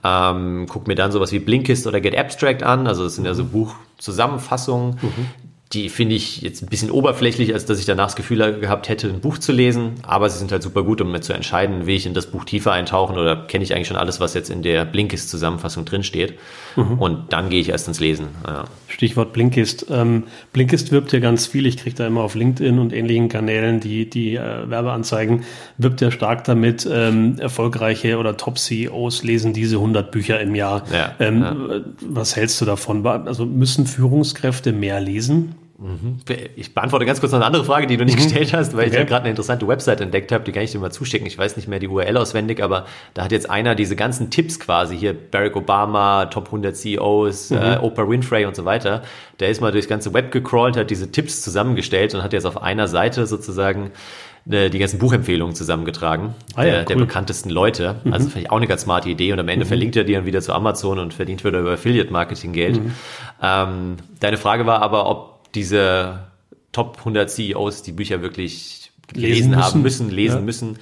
Ähm, 0.05 0.67
guck 0.69 0.87
mir 0.87 0.95
dann 0.95 1.11
sowas 1.11 1.33
wie 1.33 1.41
Blinkist 1.41 1.85
oder 1.89 2.01
Get 2.01 2.17
Abstract 2.17 2.63
an. 2.63 2.87
Also 2.87 3.03
das 3.03 3.17
sind 3.17 3.25
ja 3.25 3.35
so 3.35 3.45
Buchzusammenfassungen, 3.45 5.01
mhm 5.03 5.27
die 5.73 5.89
finde 5.89 6.15
ich 6.15 6.43
jetzt 6.43 6.63
ein 6.63 6.67
bisschen 6.67 6.91
oberflächlich, 6.91 7.55
als 7.55 7.65
dass 7.65 7.79
ich 7.79 7.87
danach 7.87 8.07
das 8.07 8.17
Gefühl 8.17 8.61
gehabt 8.61 8.91
hätte, 8.91 9.09
ein 9.09 9.21
Buch 9.21 9.39
zu 9.39 9.53
lesen. 9.53 9.95
Aber 10.03 10.29
sie 10.29 10.39
sind 10.39 10.53
halt 10.53 10.63
super 10.63 10.83
gut, 10.83 11.01
um 11.01 11.11
mir 11.11 11.21
zu 11.21 11.33
entscheiden, 11.33 11.87
will 11.87 11.97
ich 11.97 12.05
in 12.05 12.13
das 12.13 12.27
Buch 12.27 12.45
tiefer 12.45 12.73
eintauchen 12.73 13.17
oder 13.17 13.37
kenne 13.37 13.65
ich 13.65 13.75
eigentlich 13.75 13.89
schon 13.89 13.97
alles, 13.97 14.21
was 14.21 14.35
jetzt 14.35 14.51
in 14.51 14.63
der 14.63 14.85
Blinkist-Zusammenfassung 14.85 15.87
drinsteht. 15.87 16.35
Mhm. 16.77 16.99
Und 16.99 17.33
dann 17.33 17.49
gehe 17.49 17.61
ich 17.61 17.71
erst 17.71 17.89
ins 17.89 18.01
Lesen. 18.01 18.29
Ja. 18.47 18.65
Stichwort 18.87 19.33
Blinkist. 19.33 19.87
Ähm, 19.91 20.25
Blinkist 20.53 20.93
wirbt 20.93 21.11
ja 21.13 21.21
ganz 21.21 21.47
viel. 21.47 21.65
Ich 21.65 21.79
kriege 21.79 21.97
da 21.97 22.07
immer 22.07 22.21
auf 22.21 22.35
LinkedIn 22.35 22.79
und 22.79 22.93
ähnlichen 22.93 23.31
Kanälen 23.31 23.81
die, 23.81 24.11
die 24.11 24.37
äh, 24.37 24.69
Werbeanzeigen, 24.69 25.45
wirbt 25.79 26.03
ja 26.03 26.11
stark 26.11 26.45
damit, 26.45 26.87
ähm, 26.91 27.39
erfolgreiche 27.39 28.19
oder 28.19 28.37
Top-CEOs 28.37 29.23
lesen 29.23 29.55
diese 29.55 29.77
100 29.77 30.11
Bücher 30.11 30.39
im 30.39 30.55
Jahr. 30.55 30.83
Ja, 30.93 31.15
ähm, 31.19 31.41
ja. 31.41 31.57
Was 32.01 32.37
hältst 32.37 32.61
du 32.61 32.67
davon? 32.67 33.07
Also 33.07 33.47
müssen 33.47 33.87
Führungskräfte 33.87 34.73
mehr 34.73 35.01
lesen? 35.01 35.55
Mhm. 35.83 36.21
Ich 36.55 36.75
beantworte 36.75 37.05
ganz 37.05 37.19
kurz 37.19 37.33
noch 37.33 37.41
eine 37.41 37.47
andere 37.47 37.65
Frage, 37.65 37.89
die 37.89 37.97
du 37.97 38.05
nicht 38.05 38.19
mhm. 38.19 38.23
gestellt 38.23 38.53
hast, 38.53 38.75
weil 38.75 38.87
okay. 38.87 38.91
ich 38.91 38.95
ja 38.95 39.05
gerade 39.05 39.23
eine 39.23 39.31
interessante 39.31 39.67
Website 39.67 40.01
entdeckt 40.01 40.31
habe, 40.31 40.45
die 40.45 40.53
kann 40.53 40.63
ich 40.63 40.71
dir 40.71 40.79
mal 40.79 40.93
zuschicken. 40.93 41.27
Ich 41.27 41.37
weiß 41.37 41.57
nicht 41.57 41.67
mehr 41.67 41.81
die 41.81 41.89
URL 41.89 42.17
auswendig, 42.17 42.63
aber 42.63 42.87
da 43.15 43.25
hat 43.25 43.33
jetzt 43.33 43.51
einer 43.51 43.75
diese 43.75 43.97
ganzen 43.97 44.31
Tipps 44.31 44.61
quasi 44.61 44.97
hier, 44.97 45.13
Barack 45.13 45.57
Obama, 45.57 46.27
Top 46.27 46.47
100 46.47 46.77
CEOs, 46.77 47.51
mhm. 47.51 47.57
äh, 47.57 47.77
Oprah 47.79 48.09
Winfrey 48.09 48.45
und 48.45 48.55
so 48.55 48.65
weiter. 48.65 49.03
Der 49.41 49.49
ist 49.49 49.61
mal 49.61 49.73
durchs 49.73 49.89
ganze 49.89 50.15
Web 50.15 50.31
gecrawlt, 50.31 50.77
hat 50.77 50.91
diese 50.91 51.11
Tipps 51.11 51.43
zusammengestellt 51.43 52.15
und 52.15 52.23
hat 52.23 52.33
jetzt 52.33 52.47
auf 52.47 52.63
einer 52.63 52.87
Seite 52.87 53.27
sozusagen 53.27 53.91
äh, 54.51 54.71
die 54.71 54.79
ganzen 54.79 54.99
Buchempfehlungen 54.99 55.55
zusammengetragen, 55.55 56.35
ah, 56.57 56.65
ja, 56.65 56.71
der, 56.71 56.81
cool. 56.81 56.85
der, 56.87 56.97
bekanntesten 56.97 57.51
Leute. 57.51 57.97
Mhm. 58.03 58.13
Also 58.13 58.29
finde 58.29 58.47
ich 58.47 58.51
auch 58.51 58.57
eine 58.57 58.67
ganz 58.67 58.83
smarte 58.83 59.09
Idee 59.09 59.33
und 59.33 59.39
am 59.39 59.49
Ende 59.49 59.65
mhm. 59.65 59.69
verlinkt 59.69 59.97
er 59.97 60.05
die 60.05 60.15
dann 60.15 60.27
wieder 60.27 60.41
zu 60.41 60.53
Amazon 60.53 60.99
und 60.99 61.15
verdient 61.15 61.45
wieder 61.45 61.61
über 61.61 61.73
Affiliate-Marketing 61.73 62.53
Geld. 62.53 62.83
Mhm. 62.83 62.93
Ähm, 63.41 63.97
deine 64.19 64.37
Frage 64.39 64.67
war 64.67 64.83
aber, 64.83 65.09
ob 65.09 65.32
diese 65.55 66.25
Top 66.73 66.99
100 66.99 67.31
CEOs 67.31 67.83
die 67.83 67.93
Bücher 67.93 68.23
wirklich 68.23 68.91
gelesen 69.13 69.57
haben 69.57 69.83
müssen, 69.83 70.11
lesen 70.11 70.39
ja. 70.39 70.43
müssen. 70.43 70.79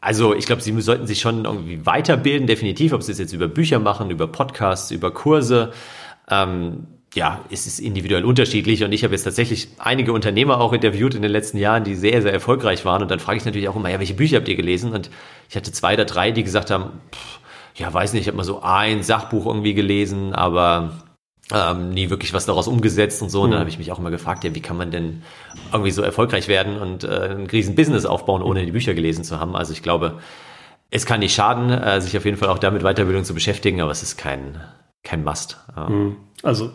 Also 0.00 0.34
ich 0.34 0.46
glaube, 0.46 0.62
sie 0.62 0.78
sollten 0.80 1.06
sich 1.06 1.20
schon 1.20 1.44
irgendwie 1.44 1.84
weiterbilden, 1.84 2.46
definitiv, 2.46 2.92
ob 2.92 3.02
sie 3.02 3.12
es 3.12 3.18
jetzt 3.18 3.32
über 3.32 3.48
Bücher 3.48 3.78
machen, 3.78 4.10
über 4.10 4.26
Podcasts, 4.26 4.90
über 4.90 5.12
Kurse. 5.12 5.72
Ähm, 6.28 6.86
ja, 7.14 7.40
es 7.50 7.66
ist 7.66 7.80
individuell 7.80 8.24
unterschiedlich 8.24 8.84
und 8.84 8.92
ich 8.92 9.02
habe 9.02 9.14
jetzt 9.14 9.24
tatsächlich 9.24 9.68
einige 9.78 10.12
Unternehmer 10.12 10.60
auch 10.60 10.74
interviewt 10.74 11.14
in 11.14 11.22
den 11.22 11.30
letzten 11.30 11.56
Jahren, 11.56 11.82
die 11.82 11.94
sehr, 11.94 12.20
sehr 12.20 12.32
erfolgreich 12.32 12.84
waren 12.84 13.00
und 13.00 13.10
dann 13.10 13.20
frage 13.20 13.38
ich 13.38 13.44
natürlich 13.46 13.68
auch 13.68 13.76
immer, 13.76 13.88
ja, 13.88 13.98
welche 13.98 14.14
Bücher 14.14 14.36
habt 14.36 14.48
ihr 14.48 14.56
gelesen? 14.56 14.92
Und 14.92 15.10
ich 15.48 15.56
hatte 15.56 15.72
zwei 15.72 15.94
oder 15.94 16.04
drei, 16.04 16.30
die 16.30 16.44
gesagt 16.44 16.70
haben, 16.70 17.00
pff, 17.12 17.40
ja, 17.76 17.92
weiß 17.92 18.12
nicht, 18.12 18.22
ich 18.22 18.28
habe 18.28 18.36
mal 18.36 18.44
so 18.44 18.60
ein 18.62 19.02
Sachbuch 19.02 19.46
irgendwie 19.46 19.74
gelesen, 19.74 20.34
aber 20.34 21.05
ähm, 21.52 21.90
nie 21.90 22.10
wirklich 22.10 22.32
was 22.32 22.46
daraus 22.46 22.68
umgesetzt 22.68 23.22
und 23.22 23.30
so. 23.30 23.42
Und 23.42 23.50
dann 23.50 23.58
mhm. 23.58 23.60
habe 23.60 23.70
ich 23.70 23.78
mich 23.78 23.92
auch 23.92 23.98
immer 23.98 24.10
gefragt, 24.10 24.44
ja, 24.44 24.54
wie 24.54 24.60
kann 24.60 24.76
man 24.76 24.90
denn 24.90 25.22
irgendwie 25.72 25.90
so 25.90 26.02
erfolgreich 26.02 26.48
werden 26.48 26.78
und 26.78 27.04
äh, 27.04 27.30
ein 27.30 27.46
riesen 27.46 27.74
Business 27.74 28.04
aufbauen, 28.04 28.42
ohne 28.42 28.64
die 28.64 28.72
Bücher 28.72 28.94
gelesen 28.94 29.24
zu 29.24 29.38
haben. 29.38 29.54
Also 29.54 29.72
ich 29.72 29.82
glaube, 29.82 30.18
es 30.90 31.06
kann 31.06 31.20
nicht 31.20 31.34
schaden, 31.34 31.70
äh, 31.70 32.00
sich 32.00 32.16
auf 32.16 32.24
jeden 32.24 32.36
Fall 32.36 32.48
auch 32.48 32.58
damit 32.58 32.82
Weiterbildung 32.82 33.24
zu 33.24 33.34
beschäftigen, 33.34 33.80
aber 33.80 33.90
es 33.90 34.02
ist 34.02 34.16
kein, 34.16 34.60
kein 35.02 35.24
Must. 35.24 35.58
Mhm. 35.76 36.16
Also 36.42 36.72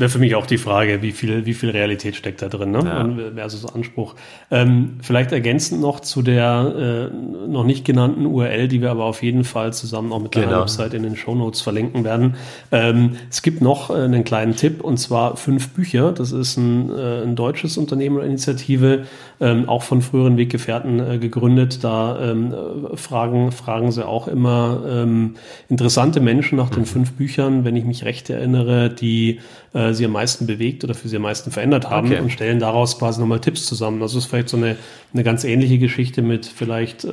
wäre 0.00 0.10
für 0.10 0.18
mich 0.18 0.34
auch 0.34 0.46
die 0.46 0.58
Frage, 0.58 1.02
wie 1.02 1.12
viel, 1.12 1.46
wie 1.46 1.54
viel 1.54 1.70
Realität 1.70 2.16
steckt 2.16 2.42
da 2.42 2.48
drin, 2.48 2.70
ne? 2.70 2.80
Ja. 2.84 3.32
versus 3.34 3.72
Anspruch. 3.72 4.14
Ähm, 4.50 4.98
vielleicht 5.02 5.32
ergänzend 5.32 5.80
noch 5.80 6.00
zu 6.00 6.22
der 6.22 7.10
äh, 7.12 7.48
noch 7.48 7.64
nicht 7.64 7.84
genannten 7.84 8.26
URL, 8.26 8.68
die 8.68 8.80
wir 8.80 8.90
aber 8.90 9.04
auf 9.04 9.22
jeden 9.22 9.44
Fall 9.44 9.72
zusammen 9.72 10.12
auch 10.12 10.20
mit 10.20 10.32
genau. 10.32 10.48
der 10.48 10.60
Website 10.60 10.94
in 10.94 11.02
den 11.02 11.16
Show 11.16 11.34
Notes 11.34 11.60
verlinken 11.60 12.04
werden. 12.04 12.36
Ähm, 12.72 13.12
es 13.30 13.42
gibt 13.42 13.60
noch 13.60 13.90
äh, 13.90 13.94
einen 13.94 14.24
kleinen 14.24 14.56
Tipp 14.56 14.82
und 14.82 14.98
zwar 14.98 15.36
fünf 15.36 15.70
Bücher. 15.70 16.12
Das 16.12 16.32
ist 16.32 16.56
ein, 16.56 16.90
äh, 16.90 17.22
ein 17.22 17.36
deutsches 17.36 17.76
Unternehmen 17.76 18.16
oder 18.16 18.26
Initiative, 18.26 19.04
ähm, 19.40 19.68
auch 19.68 19.82
von 19.82 20.02
früheren 20.02 20.36
Weggefährten 20.36 21.00
äh, 21.00 21.18
gegründet. 21.18 21.84
Da 21.84 22.30
ähm, 22.30 22.54
fragen, 22.94 23.52
fragen 23.52 23.92
sie 23.92 24.06
auch 24.06 24.28
immer 24.28 24.82
ähm, 24.88 25.34
interessante 25.68 26.20
Menschen 26.20 26.56
nach 26.56 26.70
den 26.70 26.80
mhm. 26.80 26.86
fünf 26.86 27.12
Büchern, 27.12 27.64
wenn 27.64 27.76
ich 27.76 27.84
mich 27.84 28.04
recht 28.04 28.30
erinnere, 28.30 28.90
die 28.90 29.40
äh, 29.76 29.92
sie 29.92 30.06
am 30.06 30.12
meisten 30.12 30.46
bewegt 30.46 30.84
oder 30.84 30.94
für 30.94 31.08
sie 31.08 31.16
am 31.16 31.22
meisten 31.22 31.50
verändert 31.50 31.90
haben 31.90 32.08
okay. 32.08 32.20
und 32.20 32.32
stellen 32.32 32.58
daraus 32.58 32.98
quasi 32.98 33.20
nochmal 33.20 33.40
Tipps 33.40 33.66
zusammen. 33.66 34.00
Das 34.00 34.14
ist 34.14 34.24
vielleicht 34.24 34.48
so 34.48 34.56
eine, 34.56 34.76
eine 35.12 35.22
ganz 35.22 35.44
ähnliche 35.44 35.78
Geschichte 35.78 36.22
mit 36.22 36.46
vielleicht 36.46 37.04
äh, 37.04 37.10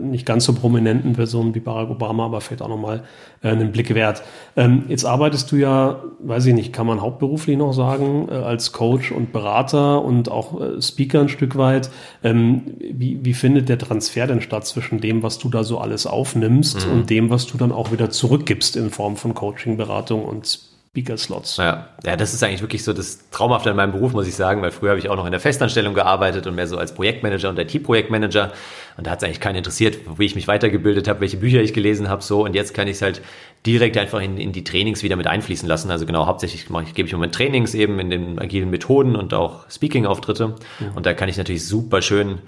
nicht 0.00 0.24
ganz 0.24 0.44
so 0.44 0.54
prominenten 0.54 1.12
Personen 1.12 1.54
wie 1.54 1.60
Barack 1.60 1.90
Obama, 1.90 2.24
aber 2.24 2.40
vielleicht 2.40 2.62
auch 2.62 2.68
nochmal 2.68 3.02
äh, 3.42 3.48
einen 3.48 3.72
Blick 3.72 3.94
wert. 3.94 4.22
Ähm, 4.56 4.84
jetzt 4.88 5.04
arbeitest 5.04 5.52
du 5.52 5.56
ja, 5.56 6.02
weiß 6.20 6.46
ich 6.46 6.54
nicht, 6.54 6.72
kann 6.72 6.86
man 6.86 7.02
hauptberuflich 7.02 7.58
noch 7.58 7.72
sagen, 7.72 8.28
äh, 8.30 8.34
als 8.34 8.72
Coach 8.72 9.12
und 9.12 9.32
Berater 9.32 10.02
und 10.02 10.30
auch 10.30 10.58
äh, 10.60 10.80
Speaker 10.80 11.20
ein 11.20 11.28
Stück 11.28 11.57
weit. 11.58 11.90
Ähm, 12.24 12.62
wie, 12.78 13.24
wie 13.24 13.34
findet 13.34 13.68
der 13.68 13.78
Transfer 13.78 14.26
denn 14.26 14.40
statt 14.40 14.66
zwischen 14.66 15.00
dem, 15.00 15.22
was 15.22 15.38
du 15.38 15.48
da 15.48 15.64
so 15.64 15.78
alles 15.78 16.06
aufnimmst 16.06 16.86
mhm. 16.86 16.92
und 16.92 17.10
dem, 17.10 17.30
was 17.30 17.46
du 17.46 17.58
dann 17.58 17.72
auch 17.72 17.92
wieder 17.92 18.10
zurückgibst 18.10 18.76
in 18.76 18.90
Form 18.90 19.16
von 19.16 19.34
Coaching, 19.34 19.76
Beratung 19.76 20.24
und 20.24 20.60
Speaker-Slots. 20.98 21.58
Ja. 21.58 21.88
ja, 22.04 22.16
das 22.16 22.34
ist 22.34 22.42
eigentlich 22.42 22.60
wirklich 22.60 22.82
so 22.82 22.92
das 22.92 23.30
Traumhafte 23.30 23.70
in 23.70 23.76
meinem 23.76 23.92
Beruf, 23.92 24.12
muss 24.12 24.26
ich 24.26 24.34
sagen, 24.34 24.62
weil 24.62 24.70
früher 24.70 24.90
habe 24.90 24.98
ich 24.98 25.08
auch 25.08 25.16
noch 25.16 25.26
in 25.26 25.30
der 25.30 25.40
Festanstellung 25.40 25.94
gearbeitet 25.94 26.46
und 26.46 26.54
mehr 26.54 26.66
so 26.66 26.76
als 26.76 26.92
Projektmanager 26.94 27.48
und 27.48 27.58
IT-Projektmanager. 27.58 28.52
Und 28.96 29.06
da 29.06 29.12
hat 29.12 29.18
es 29.18 29.24
eigentlich 29.24 29.40
keinen 29.40 29.56
interessiert, 29.56 29.98
wie 30.18 30.24
ich 30.24 30.34
mich 30.34 30.48
weitergebildet 30.48 31.06
habe, 31.06 31.20
welche 31.20 31.36
Bücher 31.36 31.60
ich 31.60 31.72
gelesen 31.72 32.08
habe, 32.08 32.22
so. 32.22 32.44
Und 32.44 32.54
jetzt 32.54 32.74
kann 32.74 32.88
ich 32.88 32.96
es 32.96 33.02
halt 33.02 33.22
direkt 33.64 33.96
einfach 33.96 34.20
in, 34.20 34.38
in 34.38 34.52
die 34.52 34.64
Trainings 34.64 35.02
wieder 35.02 35.16
mit 35.16 35.26
einfließen 35.26 35.68
lassen. 35.68 35.90
Also 35.90 36.04
genau, 36.04 36.26
hauptsächlich 36.26 36.68
mache 36.68 36.84
ich, 36.84 36.94
gebe 36.94 37.06
ich 37.06 37.12
im 37.12 37.18
Moment 37.18 37.34
Trainings 37.34 37.74
eben 37.74 37.98
in 38.00 38.10
den 38.10 38.38
agilen 38.38 38.70
Methoden 38.70 39.14
und 39.14 39.34
auch 39.34 39.70
Speaking-Auftritte. 39.70 40.48
Mhm. 40.48 40.56
Und 40.96 41.06
da 41.06 41.14
kann 41.14 41.28
ich 41.28 41.36
natürlich 41.36 41.64
super 41.64 42.02
schön 42.02 42.38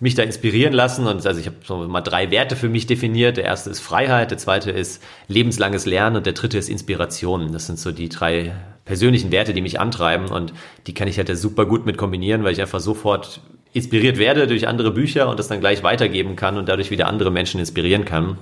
mich 0.00 0.14
da 0.14 0.22
inspirieren 0.22 0.72
lassen. 0.72 1.06
Und 1.06 1.26
also 1.26 1.40
ich 1.40 1.46
habe 1.46 1.56
so 1.64 1.76
mal 1.88 2.00
drei 2.00 2.30
Werte 2.30 2.56
für 2.56 2.68
mich 2.68 2.86
definiert. 2.86 3.36
Der 3.36 3.44
erste 3.44 3.70
ist 3.70 3.80
Freiheit, 3.80 4.30
der 4.30 4.38
zweite 4.38 4.70
ist 4.70 5.02
lebenslanges 5.28 5.86
Lernen 5.86 6.16
und 6.16 6.26
der 6.26 6.32
dritte 6.32 6.58
ist 6.58 6.68
Inspiration. 6.68 7.52
Das 7.52 7.66
sind 7.66 7.78
so 7.78 7.92
die 7.92 8.08
drei 8.08 8.52
persönlichen 8.84 9.32
Werte, 9.32 9.52
die 9.52 9.62
mich 9.62 9.80
antreiben 9.80 10.26
und 10.28 10.52
die 10.86 10.94
kann 10.94 11.08
ich 11.08 11.18
halt 11.18 11.36
super 11.36 11.66
gut 11.66 11.86
mit 11.86 11.98
kombinieren, 11.98 12.44
weil 12.44 12.52
ich 12.52 12.60
einfach 12.60 12.80
sofort 12.80 13.40
inspiriert 13.72 14.16
werde 14.16 14.46
durch 14.46 14.68
andere 14.68 14.90
Bücher 14.90 15.28
und 15.28 15.38
das 15.38 15.48
dann 15.48 15.60
gleich 15.60 15.82
weitergeben 15.82 16.34
kann 16.36 16.56
und 16.56 16.68
dadurch 16.68 16.90
wieder 16.90 17.08
andere 17.08 17.30
Menschen 17.30 17.60
inspirieren 17.60 18.06
kann. 18.06 18.38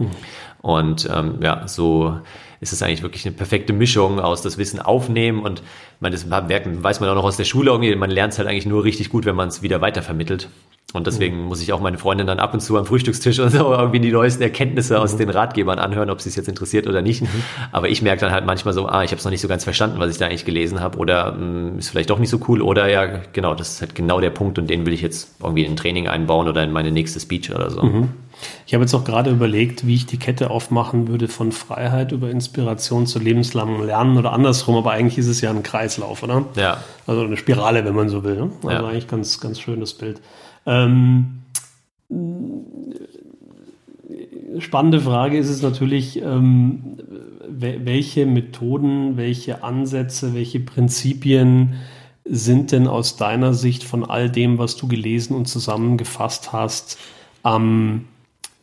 Und 0.62 1.08
ähm, 1.12 1.40
ja, 1.42 1.66
so 1.66 2.18
ist 2.60 2.72
es 2.72 2.82
eigentlich 2.82 3.02
wirklich 3.02 3.26
eine 3.26 3.34
perfekte 3.34 3.72
Mischung 3.72 4.20
aus 4.20 4.42
das 4.42 4.58
Wissen 4.58 4.80
aufnehmen 4.80 5.42
und 5.42 5.62
man 6.00 6.12
das 6.12 6.30
weiß 6.30 7.00
man 7.00 7.10
auch 7.10 7.14
noch 7.14 7.24
aus 7.24 7.36
der 7.36 7.44
Schule 7.44 7.70
irgendwie, 7.70 7.94
man 7.96 8.10
lernt 8.10 8.32
es 8.32 8.38
halt 8.38 8.48
eigentlich 8.48 8.66
nur 8.66 8.84
richtig 8.84 9.10
gut, 9.10 9.24
wenn 9.24 9.34
man 9.34 9.48
es 9.48 9.60
wieder 9.62 9.80
weitervermittelt. 9.80 10.48
Und 10.94 11.08
deswegen 11.08 11.40
mhm. 11.40 11.46
muss 11.46 11.60
ich 11.60 11.72
auch 11.72 11.80
meine 11.80 11.98
Freundin 11.98 12.28
dann 12.28 12.38
ab 12.38 12.54
und 12.54 12.60
zu 12.60 12.78
am 12.78 12.86
Frühstückstisch 12.86 13.40
und 13.40 13.50
so 13.50 13.72
irgendwie 13.72 13.98
die 13.98 14.12
neuesten 14.12 14.44
Erkenntnisse 14.44 14.94
mhm. 14.94 15.00
aus 15.00 15.16
den 15.16 15.28
Ratgebern 15.28 15.80
anhören, 15.80 16.08
ob 16.08 16.20
sie 16.20 16.28
es 16.28 16.36
jetzt 16.36 16.48
interessiert 16.48 16.86
oder 16.86 17.02
nicht. 17.02 17.22
Mhm. 17.22 17.28
Aber 17.72 17.88
ich 17.88 18.00
merke 18.00 18.20
dann 18.20 18.30
halt 18.30 18.46
manchmal 18.46 18.74
so, 18.74 18.86
ah, 18.86 19.02
ich 19.02 19.10
habe 19.10 19.18
es 19.18 19.24
noch 19.24 19.32
nicht 19.32 19.40
so 19.40 19.48
ganz 19.48 19.64
verstanden, 19.64 19.98
was 19.98 20.12
ich 20.12 20.18
da 20.18 20.26
eigentlich 20.26 20.44
gelesen 20.44 20.80
habe 20.80 20.96
oder 20.98 21.32
mh, 21.32 21.38
hm, 21.38 21.78
ist 21.80 21.88
vielleicht 21.88 22.10
doch 22.10 22.20
nicht 22.20 22.30
so 22.30 22.38
cool 22.46 22.62
oder 22.62 22.88
ja, 22.88 23.22
genau, 23.32 23.56
das 23.56 23.72
ist 23.72 23.80
halt 23.80 23.96
genau 23.96 24.20
der 24.20 24.30
Punkt 24.30 24.56
und 24.56 24.70
den 24.70 24.86
will 24.86 24.92
ich 24.92 25.02
jetzt 25.02 25.34
irgendwie 25.42 25.64
in 25.64 25.72
ein 25.72 25.76
Training 25.76 26.06
einbauen 26.06 26.46
oder 26.46 26.62
in 26.62 26.70
meine 26.70 26.92
nächste 26.92 27.18
Speech 27.18 27.52
oder 27.52 27.70
so. 27.70 27.82
Mhm. 27.82 28.10
Ich 28.64 28.74
habe 28.74 28.84
jetzt 28.84 28.94
auch 28.94 29.04
gerade 29.04 29.30
überlegt, 29.30 29.86
wie 29.88 29.94
ich 29.94 30.06
die 30.06 30.18
Kette 30.18 30.50
aufmachen 30.50 31.08
würde 31.08 31.26
von 31.26 31.50
Freiheit 31.50 32.12
über 32.12 32.30
Inspiration 32.30 33.06
zu 33.06 33.18
lebenslangem 33.18 33.84
Lernen 33.84 34.16
oder 34.16 34.32
andersrum, 34.32 34.76
aber 34.76 34.92
eigentlich 34.92 35.18
ist 35.18 35.28
es 35.28 35.40
ja 35.40 35.50
ein 35.50 35.64
Kreislauf, 35.64 36.22
oder? 36.22 36.44
Ja. 36.54 36.78
Also 37.06 37.22
eine 37.22 37.36
Spirale, 37.36 37.84
wenn 37.84 37.94
man 37.94 38.08
so 38.08 38.22
will. 38.22 38.36
Ne? 38.36 38.50
Also 38.62 38.84
ja. 38.84 38.88
eigentlich 38.88 39.08
ganz, 39.08 39.40
ganz 39.40 39.58
schönes 39.60 39.94
Bild. 39.94 40.20
Ähm, 40.66 41.42
spannende 44.58 45.00
Frage 45.00 45.38
ist 45.38 45.48
es 45.48 45.62
natürlich, 45.62 46.20
ähm, 46.22 46.96
welche 47.48 48.26
Methoden, 48.26 49.16
welche 49.16 49.62
Ansätze, 49.62 50.34
welche 50.34 50.60
Prinzipien 50.60 51.74
sind 52.24 52.72
denn 52.72 52.86
aus 52.86 53.16
deiner 53.16 53.52
Sicht 53.52 53.84
von 53.84 54.04
all 54.04 54.30
dem, 54.30 54.58
was 54.58 54.76
du 54.76 54.88
gelesen 54.88 55.36
und 55.36 55.46
zusammengefasst 55.46 56.52
hast, 56.52 56.98
am 57.42 58.06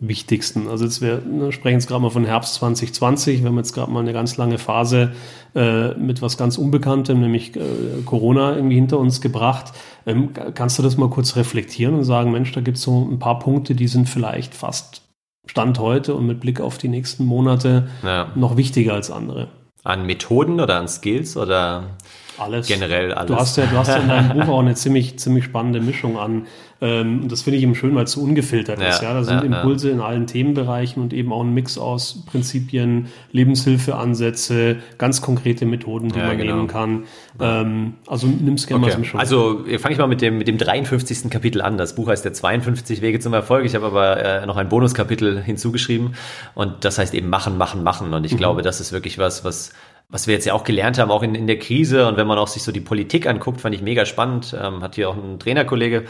wichtigsten. 0.02 0.68
Also 0.68 0.84
jetzt 0.84 1.00
wir 1.00 1.22
ne, 1.22 1.52
sprechen 1.52 1.76
jetzt 1.76 1.88
gerade 1.88 2.02
mal 2.02 2.10
von 2.10 2.26
Herbst 2.26 2.56
2020. 2.56 3.42
Wir 3.42 3.50
haben 3.50 3.58
jetzt 3.58 3.74
gerade 3.74 3.92
mal 3.92 4.00
eine 4.00 4.14
ganz 4.14 4.36
lange 4.36 4.58
Phase 4.58 5.12
äh, 5.56 5.94
mit 5.94 6.22
was 6.24 6.38
ganz 6.38 6.58
Unbekanntem, 6.58 7.22
nämlich 7.22 7.56
äh, 7.56 7.62
Corona 8.04 8.56
irgendwie 8.56 8.76
hinter 8.76 8.98
uns 8.98 9.22
gebracht. 9.22 9.74
Ähm, 10.08 10.32
kannst 10.34 10.80
du 10.80 10.84
das 10.84 10.98
mal 10.98 11.10
kurz 11.10 11.36
reflektieren 11.36 11.94
und 11.94 12.04
sagen, 12.04 12.32
Mensch, 12.32 12.52
da 12.52 12.62
gibt 12.62 12.78
es 12.78 12.84
so 12.84 13.08
ein 13.10 13.20
paar 13.20 13.40
Punkte, 13.40 13.76
die 13.76 13.88
sind 13.88 14.10
vielleicht 14.10 14.56
fast 14.56 15.04
Stand 15.46 15.80
heute 15.80 16.16
und 16.16 16.26
mit 16.26 16.40
Blick 16.40 16.62
auf 16.62 16.80
die 16.80 16.88
nächsten 16.88 17.26
Monate 17.26 17.88
ja. 18.04 18.32
noch 18.36 18.58
wichtiger 18.58 18.94
als 18.94 19.12
andere. 19.12 19.50
An 19.84 20.06
Methoden 20.06 20.60
oder 20.60 20.78
an 20.78 20.88
Skills 20.88 21.38
oder 21.38 21.98
alles. 22.38 22.68
generell 22.68 23.14
alles? 23.14 23.28
Du 23.28 23.36
hast 23.36 23.58
ja, 23.58 23.66
du 23.66 23.78
hast 23.78 23.90
ja 23.90 23.98
in 23.98 24.10
deinem 24.10 24.40
Buch 24.40 24.48
auch 24.48 24.60
eine 24.60 24.76
ziemlich, 24.76 25.18
ziemlich 25.20 25.46
spannende 25.46 25.82
Mischung 25.82 26.18
an 26.18 26.48
ähm, 26.84 27.22
und 27.22 27.32
das 27.32 27.44
finde 27.44 27.58
ich 27.58 27.64
eben 27.64 27.76
schön, 27.76 27.94
weil 27.94 28.06
es 28.06 28.14
so 28.14 28.22
ungefiltert 28.22 28.82
ja, 28.82 28.90
ist. 28.90 29.04
Ja, 29.04 29.14
da 29.14 29.24
sind 29.24 29.36
ja, 29.36 29.42
Impulse 29.42 29.90
ja. 29.90 29.94
in 29.94 30.02
allen 30.02 30.26
Themenbereichen 30.26 31.02
und 31.02 31.14
eben 31.14 31.32
auch 31.32 31.44
ein 31.44 31.54
Mix 31.54 31.78
aus 31.78 32.24
Prinzipien, 32.26 33.08
Lebenshilfeansätze, 33.32 34.78
ganz 34.98 35.22
konkrete 35.22 35.68
Methoden, 35.68 36.10
die 36.10 36.18
man 36.18 36.38
genau. 36.38 36.56
nehmen 36.56 36.68
kann. 36.68 37.04
Ähm, 37.40 37.94
also 38.08 38.26
nimm's 38.26 38.66
gerne 38.66 38.84
okay. 38.84 38.98
mal 38.98 39.06
so 39.06 39.18
Also 39.18 39.66
fange 39.78 39.94
ich 39.94 40.00
mal 40.00 40.08
mit 40.08 40.22
dem, 40.22 40.40
mit 40.40 40.48
dem 40.48 40.58
53. 40.58 41.30
Kapitel 41.30 41.62
an. 41.62 41.78
Das 41.78 41.94
Buch 41.96 42.08
heißt 42.08 42.26
der 42.26 42.34
52 42.34 43.04
Wege 43.04 43.20
zum 43.20 43.34
Erfolg. 43.34 43.66
Ich 43.66 43.76
habe 43.76 43.86
aber 43.86 44.18
äh, 44.18 44.46
noch 44.48 44.58
ein 44.58 44.68
Bonuskapitel 44.68 45.40
hinzugeschrieben 45.40 46.16
und 46.56 46.84
das 46.84 46.98
heißt 46.98 47.14
eben 47.14 47.30
machen, 47.30 47.60
machen, 47.60 47.84
machen. 47.84 48.12
Und 48.12 48.26
ich 48.26 48.34
mhm. 48.34 48.38
glaube, 48.38 48.64
das 48.64 48.82
ist 48.82 48.92
wirklich 48.92 49.20
was, 49.20 49.46
was 49.46 49.72
was 50.12 50.28
wir 50.28 50.34
jetzt 50.34 50.46
ja 50.46 50.54
auch 50.54 50.66
gelernt 50.66 51.00
haben, 51.00 51.10
auch 51.10 51.24
in, 51.24 51.36
in 51.36 51.48
der 51.48 51.58
Krise 51.58 52.08
und 52.08 52.18
wenn 52.18 52.28
man 52.28 52.38
auch 52.38 52.48
sich 52.48 52.64
so 52.64 52.72
die 52.72 52.82
Politik 52.82 53.28
anguckt, 53.28 53.62
fand 53.62 53.74
ich 53.74 53.82
mega 53.82 54.06
spannend. 54.06 54.56
Ähm, 54.62 54.84
hat 54.84 54.96
hier 54.96 55.10
auch 55.10 55.16
ein 55.16 55.40
Trainerkollege 55.40 56.04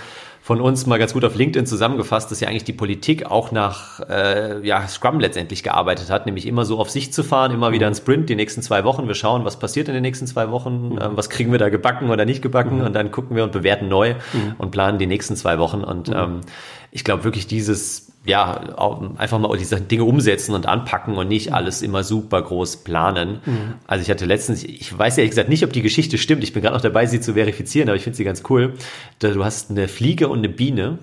von 0.44 0.60
uns 0.60 0.88
mal 0.88 0.98
ganz 0.98 1.14
gut 1.14 1.24
auf 1.24 1.36
LinkedIn 1.36 1.68
zusammengefasst, 1.68 2.32
dass 2.32 2.40
ja 2.40 2.48
eigentlich 2.48 2.64
die 2.64 2.74
Politik 2.74 3.28
auch 3.28 3.52
nach 3.52 4.00
äh, 4.10 4.66
ja, 4.66 4.88
Scrum 4.88 5.20
letztendlich 5.20 5.62
gearbeitet 5.62 6.10
hat, 6.10 6.26
nämlich 6.26 6.48
immer 6.48 6.66
so 6.66 6.80
auf 6.80 6.90
sich 6.90 7.14
zu 7.14 7.24
fahren, 7.24 7.52
immer 7.52 7.72
wieder 7.72 7.86
ein 7.86 7.94
Sprint, 7.94 8.28
die 8.28 8.36
nächsten 8.36 8.64
zwei 8.64 8.84
Wochen. 8.84 9.08
Wir 9.08 9.14
schauen, 9.14 9.46
was 9.46 9.60
passiert 9.60 9.88
in 9.88 9.94
den 9.94 10.02
nächsten 10.02 10.26
zwei 10.26 10.50
Wochen, 10.50 10.98
äh, 10.98 11.10
was 11.16 11.30
kriegen 11.30 11.52
wir 11.52 11.60
da 11.60 11.70
gebacken 11.70 12.10
oder 12.10 12.26
nicht 12.26 12.42
gebacken 12.42 12.80
mhm. 12.80 12.86
und 12.86 12.94
dann 12.94 13.12
gucken 13.12 13.36
wir 13.36 13.44
und 13.44 13.52
bewerten 13.52 13.88
neu 13.88 14.16
mhm. 14.34 14.56
und 14.58 14.72
planen 14.72 14.98
die 14.98 15.06
nächsten 15.06 15.36
zwei 15.36 15.60
Wochen. 15.60 15.84
Und 15.84 16.08
mhm. 16.08 16.16
ähm, 16.16 16.42
ich 16.90 17.04
glaube 17.04 17.24
wirklich 17.24 17.46
dieses 17.46 18.11
ja, 18.24 18.78
einfach 19.18 19.40
mal 19.40 19.58
diese 19.58 19.82
Dinge 19.82 20.04
umsetzen 20.04 20.54
und 20.54 20.68
anpacken 20.68 21.16
und 21.18 21.28
nicht 21.28 21.54
alles 21.54 21.82
immer 21.82 22.04
super 22.04 22.42
groß 22.42 22.78
planen. 22.78 23.42
Mhm. 23.46 23.74
Also 23.88 24.04
ich 24.04 24.12
hatte 24.12 24.26
letztens, 24.26 24.64
ich 24.64 24.96
weiß 24.96 25.18
ehrlich 25.18 25.32
gesagt 25.32 25.50
nicht, 25.50 25.64
ob 25.64 25.74
die 25.74 25.82
Geschichte 25.82 26.20
stimmt. 26.20 26.44
Ich 26.44 26.54
bin 26.54 26.62
gerade 26.62 26.76
noch 26.76 26.84
dabei, 26.84 27.08
sie 27.08 27.20
zu 27.20 27.34
verifizieren, 27.34 27.90
aber 27.90 27.96
ich 27.96 28.04
finde 28.04 28.18
sie 28.18 28.24
ganz 28.24 28.44
cool. 28.50 28.76
Du 29.20 29.44
hast 29.44 29.72
eine 29.72 29.88
Fliege 29.88 30.30
und 30.30 30.40
eine 30.40 30.50
Biene 30.50 31.00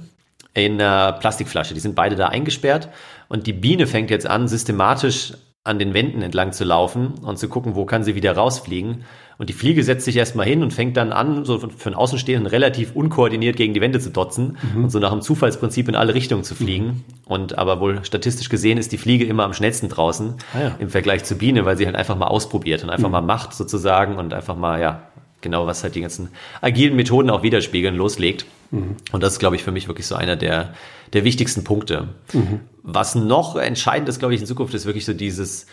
in 0.55 0.75
einer 0.75 1.13
Plastikflasche. 1.13 1.75
Die 1.75 1.81
sind 1.81 1.97
beide 1.97 2.15
da 2.15 2.29
eingesperrt 2.29 2.89
und 3.29 3.49
die 3.49 3.53
Biene 3.53 3.89
fängt 3.89 4.11
jetzt 4.11 4.27
an, 4.27 4.47
systematisch 4.47 5.33
an 5.69 5.79
den 5.79 5.95
Wänden 5.95 6.23
entlang 6.23 6.53
zu 6.53 6.65
laufen 6.65 7.15
und 7.23 7.39
zu 7.39 7.49
gucken, 7.49 7.75
wo 7.75 7.85
kann 7.85 8.03
sie 8.03 8.15
wieder 8.15 8.33
rausfliegen. 8.33 9.05
Und 9.37 9.49
die 9.49 9.53
Fliege 9.53 9.85
setzt 9.85 10.05
sich 10.05 10.17
erstmal 10.17 10.47
hin 10.47 10.65
und 10.65 10.73
fängt 10.73 10.97
dann 10.97 11.13
an, 11.13 11.45
so 11.45 11.59
für 11.61 11.87
einen 11.87 11.95
Außenstehenden 11.95 12.47
relativ 12.47 12.97
unkoordiniert 12.97 13.57
gegen 13.57 13.73
die 13.73 13.81
Wände 13.81 14.01
zu 14.01 14.11
dotzen 14.11 14.57
mhm. 14.75 14.85
und 14.85 14.91
so 14.91 14.99
nach 14.99 15.13
dem 15.13 15.21
Zufallsprinzip 15.21 15.89
in 15.89 15.95
alle 15.95 16.15
Richtungen 16.15 16.43
zu 16.43 16.57
fliegen. 16.57 16.87
Mhm. 16.87 17.05
Und 17.27 17.59
aber 17.59 17.79
wohl 17.81 18.05
statistisch 18.05 18.49
gesehen 18.49 18.79
ist 18.79 18.91
die 18.91 18.99
Fliege 18.99 19.27
immer 19.27 19.45
am 19.45 19.53
schnellsten 19.53 19.89
draußen 19.89 20.35
ah, 20.55 20.61
ja. 20.61 20.75
im 20.81 20.89
Vergleich 20.89 21.23
zur 21.23 21.39
Biene, 21.39 21.65
weil 21.65 21.77
sie 21.77 21.87
halt 21.87 21.95
einfach 21.95 22.17
mal 22.17 22.27
ausprobiert 22.27 22.83
und 22.83 22.91
einfach 22.91 23.09
mhm. 23.09 23.13
mal 23.13 23.21
macht 23.21 23.55
sozusagen 23.55 24.17
und 24.17 24.35
einfach 24.35 24.57
mal, 24.57 24.81
ja, 24.81 25.03
genau, 25.41 25.67
was 25.67 25.83
halt 25.83 25.95
die 25.95 26.01
ganzen 26.01 26.29
agilen 26.61 26.97
Methoden 26.97 27.31
auch 27.31 27.43
widerspiegeln, 27.43 27.95
loslegt. 27.95 28.47
Mhm. 28.71 28.97
Und 29.13 29.23
das 29.23 29.35
ist, 29.35 29.39
glaube 29.39 29.57
ich, 29.57 29.63
für 29.63 29.73
mich 29.73 29.89
wirklich 29.89 30.07
so 30.07 30.15
einer 30.15 30.37
der, 30.37 30.75
der 31.13 31.25
wichtigsten 31.25 31.65
Punkte. 31.65 32.09
Mhm. 32.33 32.61
Was 32.83 33.15
noch 33.15 33.57
entscheidend 33.57 34.09
ist, 34.09 34.19
glaube 34.19 34.35
ich, 34.35 34.41
in 34.41 34.47
Zukunft, 34.47 34.75
ist 34.75 34.87
wirklich 34.87 35.05
so 35.05 35.15
dieses, 35.15 35.67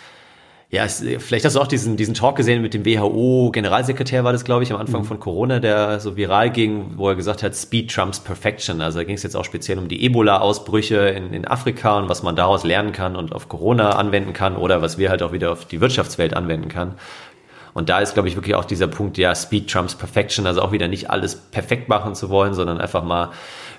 ja, 0.72 0.88
vielleicht 0.88 1.46
hast 1.46 1.56
du 1.56 1.62
auch 1.62 1.68
diesen, 1.68 1.96
diesen 1.96 2.16
Talk 2.16 2.36
gesehen 2.36 2.62
mit 2.62 2.74
dem 2.74 2.86
WHO-Generalsekretär, 2.86 4.24
war 4.24 4.34
das, 4.34 4.44
glaube 4.44 4.64
ich, 4.64 4.74
am 4.74 4.80
Anfang 4.80 5.02
mhm. 5.02 5.06
von 5.06 5.20
Corona, 5.20 5.60
der 5.60 6.00
so 6.00 6.18
viral 6.18 6.50
ging, 6.50 6.94
wo 6.96 7.08
er 7.10 7.16
gesagt 7.16 7.44
hat, 7.44 7.56
Speed 7.56 7.94
trumps 7.94 8.20
Perfection. 8.20 8.82
Also 8.82 9.00
da 9.00 9.04
ging 9.04 9.16
es 9.16 9.24
jetzt 9.24 9.36
auch 9.36 9.46
speziell 9.46 9.78
um 9.78 9.88
die 9.88 10.04
Ebola-Ausbrüche 10.04 10.98
in, 11.10 11.34
in 11.34 11.48
Afrika 11.48 11.98
und 11.98 12.10
was 12.10 12.24
man 12.24 12.36
daraus 12.36 12.64
lernen 12.64 12.94
kann 12.94 13.16
und 13.16 13.34
auf 13.34 13.48
Corona 13.48 13.92
anwenden 13.92 14.34
kann 14.34 14.56
oder 14.56 14.82
was 14.82 14.98
wir 14.98 15.10
halt 15.10 15.22
auch 15.22 15.32
wieder 15.32 15.52
auf 15.52 15.66
die 15.66 15.82
Wirtschaftswelt 15.82 16.34
anwenden 16.34 16.68
kann. 16.68 16.96
Und 17.76 17.90
da 17.90 18.00
ist, 18.00 18.14
glaube 18.14 18.30
ich, 18.30 18.38
wirklich 18.38 18.56
auch 18.56 18.64
dieser 18.64 18.88
Punkt, 18.88 19.18
ja, 19.18 19.36
Speed 19.36 19.70
trumps 19.70 19.96
Perfection, 19.96 20.48
also 20.48 20.62
auch 20.62 20.72
wieder 20.72 20.88
nicht 20.88 21.10
alles 21.10 21.36
perfekt 21.36 21.90
machen 21.90 22.16
zu 22.16 22.30
wollen, 22.30 22.54
sondern 22.54 22.80
einfach 22.80 23.04
mal 23.04 23.32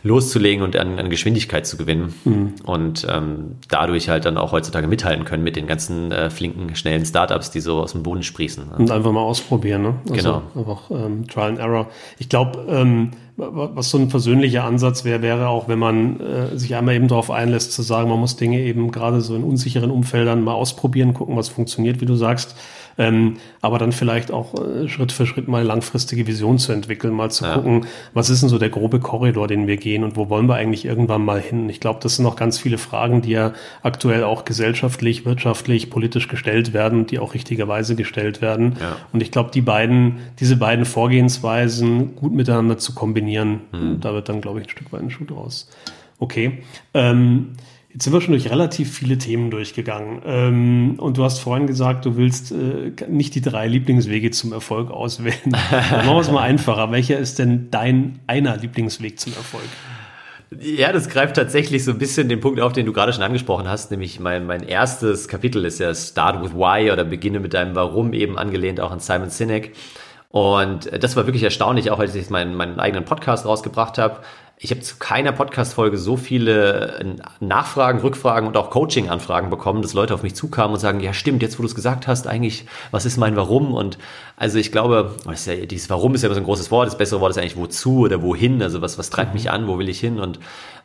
loszulegen 0.02 0.62
und 0.62 0.76
an, 0.76 0.98
an 0.98 1.08
Geschwindigkeit 1.08 1.66
zu 1.66 1.78
gewinnen 1.78 2.14
mhm. 2.26 2.54
und 2.66 3.06
ähm, 3.10 3.56
dadurch 3.70 4.10
halt 4.10 4.26
dann 4.26 4.36
auch 4.36 4.52
heutzutage 4.52 4.86
mithalten 4.86 5.24
können 5.24 5.42
mit 5.42 5.56
den 5.56 5.66
ganzen 5.66 6.12
äh, 6.12 6.28
flinken, 6.28 6.76
schnellen 6.76 7.06
Startups, 7.06 7.50
die 7.50 7.60
so 7.60 7.80
aus 7.80 7.92
dem 7.92 8.02
Boden 8.02 8.22
sprießen. 8.22 8.64
Und 8.76 8.90
einfach 8.90 9.12
mal 9.12 9.22
ausprobieren, 9.22 9.80
ne? 9.80 9.94
Also 10.10 10.14
genau. 10.14 10.42
Einfach 10.54 10.90
ähm, 10.90 11.26
Trial 11.26 11.48
and 11.48 11.58
Error. 11.58 11.86
Ich 12.18 12.28
glaube, 12.28 12.66
ähm, 12.68 13.12
was 13.38 13.88
so 13.88 13.96
ein 13.96 14.08
persönlicher 14.08 14.64
Ansatz 14.64 15.06
wäre, 15.06 15.22
wäre 15.22 15.48
auch, 15.48 15.68
wenn 15.68 15.78
man 15.78 16.20
äh, 16.20 16.58
sich 16.58 16.74
einmal 16.74 16.94
eben 16.94 17.08
darauf 17.08 17.30
einlässt, 17.30 17.72
zu 17.72 17.80
sagen, 17.80 18.10
man 18.10 18.20
muss 18.20 18.36
Dinge 18.36 18.60
eben 18.60 18.90
gerade 18.90 19.22
so 19.22 19.34
in 19.34 19.42
unsicheren 19.42 19.90
Umfeldern 19.90 20.44
mal 20.44 20.52
ausprobieren, 20.52 21.14
gucken, 21.14 21.34
was 21.36 21.48
funktioniert, 21.48 22.02
wie 22.02 22.06
du 22.06 22.14
sagst 22.14 22.56
ähm, 22.98 23.36
aber 23.60 23.78
dann 23.78 23.92
vielleicht 23.92 24.30
auch 24.30 24.54
äh, 24.54 24.88
Schritt 24.88 25.12
für 25.12 25.26
Schritt 25.26 25.48
mal 25.48 25.62
langfristige 25.62 26.26
Vision 26.26 26.58
zu 26.58 26.72
entwickeln, 26.72 27.12
mal 27.12 27.30
zu 27.30 27.44
ja. 27.44 27.54
gucken, 27.54 27.86
was 28.14 28.30
ist 28.30 28.42
denn 28.42 28.48
so 28.48 28.58
der 28.58 28.70
grobe 28.70 29.00
Korridor, 29.00 29.48
den 29.48 29.66
wir 29.66 29.76
gehen 29.76 30.04
und 30.04 30.16
wo 30.16 30.28
wollen 30.28 30.46
wir 30.46 30.54
eigentlich 30.54 30.84
irgendwann 30.84 31.24
mal 31.24 31.40
hin? 31.40 31.68
Ich 31.68 31.80
glaube, 31.80 32.00
das 32.02 32.16
sind 32.16 32.24
noch 32.24 32.36
ganz 32.36 32.58
viele 32.58 32.78
Fragen, 32.78 33.22
die 33.22 33.30
ja 33.30 33.52
aktuell 33.82 34.24
auch 34.24 34.44
gesellschaftlich, 34.44 35.24
wirtschaftlich, 35.24 35.90
politisch 35.90 36.28
gestellt 36.28 36.72
werden, 36.72 37.06
die 37.06 37.18
auch 37.18 37.34
richtigerweise 37.34 37.96
gestellt 37.96 38.40
werden. 38.40 38.76
Ja. 38.80 38.96
Und 39.12 39.22
ich 39.22 39.30
glaube, 39.30 39.50
die 39.52 39.62
beiden, 39.62 40.18
diese 40.40 40.56
beiden 40.56 40.84
Vorgehensweisen 40.84 42.16
gut 42.16 42.32
miteinander 42.32 42.78
zu 42.78 42.94
kombinieren, 42.94 43.60
mhm. 43.72 44.00
da 44.00 44.14
wird 44.14 44.28
dann, 44.28 44.40
glaube 44.40 44.60
ich, 44.60 44.66
ein 44.66 44.70
Stück 44.70 44.92
weit 44.92 45.02
ein 45.02 45.10
Schuh 45.10 45.24
draus. 45.24 45.68
Okay. 46.18 46.62
Ähm, 46.94 47.56
Jetzt 47.96 48.04
sind 48.04 48.12
wir 48.12 48.20
schon 48.20 48.32
durch 48.32 48.50
relativ 48.50 48.92
viele 48.92 49.16
Themen 49.16 49.50
durchgegangen. 49.50 50.20
Ähm, 50.26 50.94
und 50.98 51.16
du 51.16 51.24
hast 51.24 51.38
vorhin 51.38 51.66
gesagt, 51.66 52.04
du 52.04 52.18
willst 52.18 52.52
äh, 52.52 52.92
nicht 53.08 53.34
die 53.34 53.40
drei 53.40 53.68
Lieblingswege 53.68 54.30
zum 54.32 54.52
Erfolg 54.52 54.90
auswählen. 54.90 55.38
Dann 55.70 56.04
machen 56.04 56.16
wir 56.16 56.20
es 56.20 56.30
mal 56.30 56.42
einfacher. 56.42 56.92
Welcher 56.92 57.18
ist 57.18 57.38
denn 57.38 57.68
dein 57.70 58.18
einer 58.26 58.58
Lieblingsweg 58.58 59.18
zum 59.18 59.32
Erfolg? 59.32 59.64
Ja, 60.60 60.92
das 60.92 61.08
greift 61.08 61.36
tatsächlich 61.36 61.84
so 61.84 61.92
ein 61.92 61.98
bisschen 61.98 62.28
den 62.28 62.40
Punkt 62.40 62.60
auf, 62.60 62.74
den 62.74 62.84
du 62.84 62.92
gerade 62.92 63.14
schon 63.14 63.22
angesprochen 63.22 63.66
hast, 63.66 63.90
nämlich 63.90 64.20
mein, 64.20 64.44
mein 64.44 64.62
erstes 64.62 65.26
Kapitel 65.26 65.64
ist 65.64 65.80
ja 65.80 65.94
Start 65.94 66.44
with 66.44 66.52
Why 66.52 66.90
oder 66.90 67.02
beginne 67.02 67.40
mit 67.40 67.54
deinem 67.54 67.74
Warum, 67.74 68.12
eben 68.12 68.36
angelehnt 68.36 68.78
auch 68.78 68.90
an 68.90 69.00
Simon 69.00 69.30
Sinek. 69.30 69.72
Und 70.28 70.90
das 71.02 71.16
war 71.16 71.24
wirklich 71.26 71.44
erstaunlich, 71.44 71.90
auch 71.90 71.98
als 71.98 72.14
ich 72.14 72.28
meinen, 72.28 72.56
meinen 72.56 72.78
eigenen 72.78 73.06
Podcast 73.06 73.46
rausgebracht 73.46 73.96
habe 73.96 74.20
ich 74.58 74.70
habe 74.70 74.80
zu 74.80 74.96
keiner 74.96 75.32
Podcast-Folge 75.32 75.98
so 75.98 76.16
viele 76.16 76.98
äh, 76.98 77.04
Nachfragen, 77.40 78.00
Rückfragen 78.00 78.48
und 78.48 78.56
auch 78.56 78.70
Coaching-Anfragen 78.70 79.50
bekommen, 79.50 79.82
dass 79.82 79.92
Leute 79.92 80.14
auf 80.14 80.22
mich 80.22 80.34
zukamen 80.34 80.74
und 80.74 80.80
sagen, 80.80 81.00
ja 81.00 81.12
stimmt, 81.12 81.42
jetzt 81.42 81.58
wo 81.58 81.62
du 81.62 81.68
es 81.68 81.74
gesagt 81.74 82.06
hast, 82.06 82.26
eigentlich, 82.26 82.64
was 82.90 83.04
ist 83.04 83.18
mein 83.18 83.36
Warum? 83.36 83.74
Und 83.74 83.98
also 84.36 84.58
ich 84.58 84.72
glaube, 84.72 85.14
ja, 85.26 85.54
dieses 85.66 85.90
Warum 85.90 86.14
ist 86.14 86.22
ja 86.22 86.28
immer 86.28 86.34
so 86.34 86.40
ein 86.40 86.46
großes 86.46 86.70
Wort, 86.70 86.86
das 86.86 86.96
bessere 86.96 87.20
Wort 87.20 87.32
ist 87.32 87.38
eigentlich 87.38 87.58
wozu 87.58 88.00
oder 88.00 88.22
wohin, 88.22 88.62
also 88.62 88.80
was, 88.80 88.96
was 88.96 89.10
treibt 89.10 89.32
mhm. 89.32 89.34
mich 89.34 89.50
an, 89.50 89.68
wo 89.68 89.78
will 89.78 89.90
ich 89.90 90.00
hin? 90.00 90.18
Und 90.18 90.40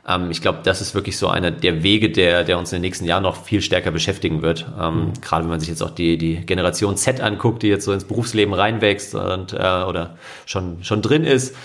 ähm, 0.05 0.31
ich 0.31 0.41
glaube, 0.41 0.59
das 0.63 0.81
ist 0.81 0.93
wirklich 0.93 1.17
so 1.17 1.29
einer 1.29 1.49
der 1.49 1.81
Wege, 1.81 2.09
der, 2.09 2.43
der 2.43 2.57
uns 2.57 2.73
in 2.73 2.77
den 2.77 2.81
nächsten 2.81 3.05
Jahren 3.05 3.23
noch 3.23 3.37
viel 3.37 3.61
stärker 3.61 3.91
beschäftigen 3.91 4.41
wird. 4.41 4.65
Ähm, 4.77 4.95
mhm. 4.95 5.13
Gerade 5.21 5.43
wenn 5.45 5.49
man 5.49 5.61
sich 5.61 5.69
jetzt 5.69 5.81
auch 5.81 5.91
die, 5.91 6.17
die 6.17 6.45
Generation 6.45 6.97
Z 6.97 7.21
anguckt, 7.21 7.63
die 7.63 7.67
jetzt 7.67 7.85
so 7.85 7.93
ins 7.93 8.03
Berufsleben 8.03 8.53
reinwächst 8.53 9.15
und, 9.15 9.53
äh, 9.53 9.57
oder 9.57 10.17
schon, 10.45 10.83
schon 10.83 11.01
drin 11.01 11.23
ist 11.23 11.55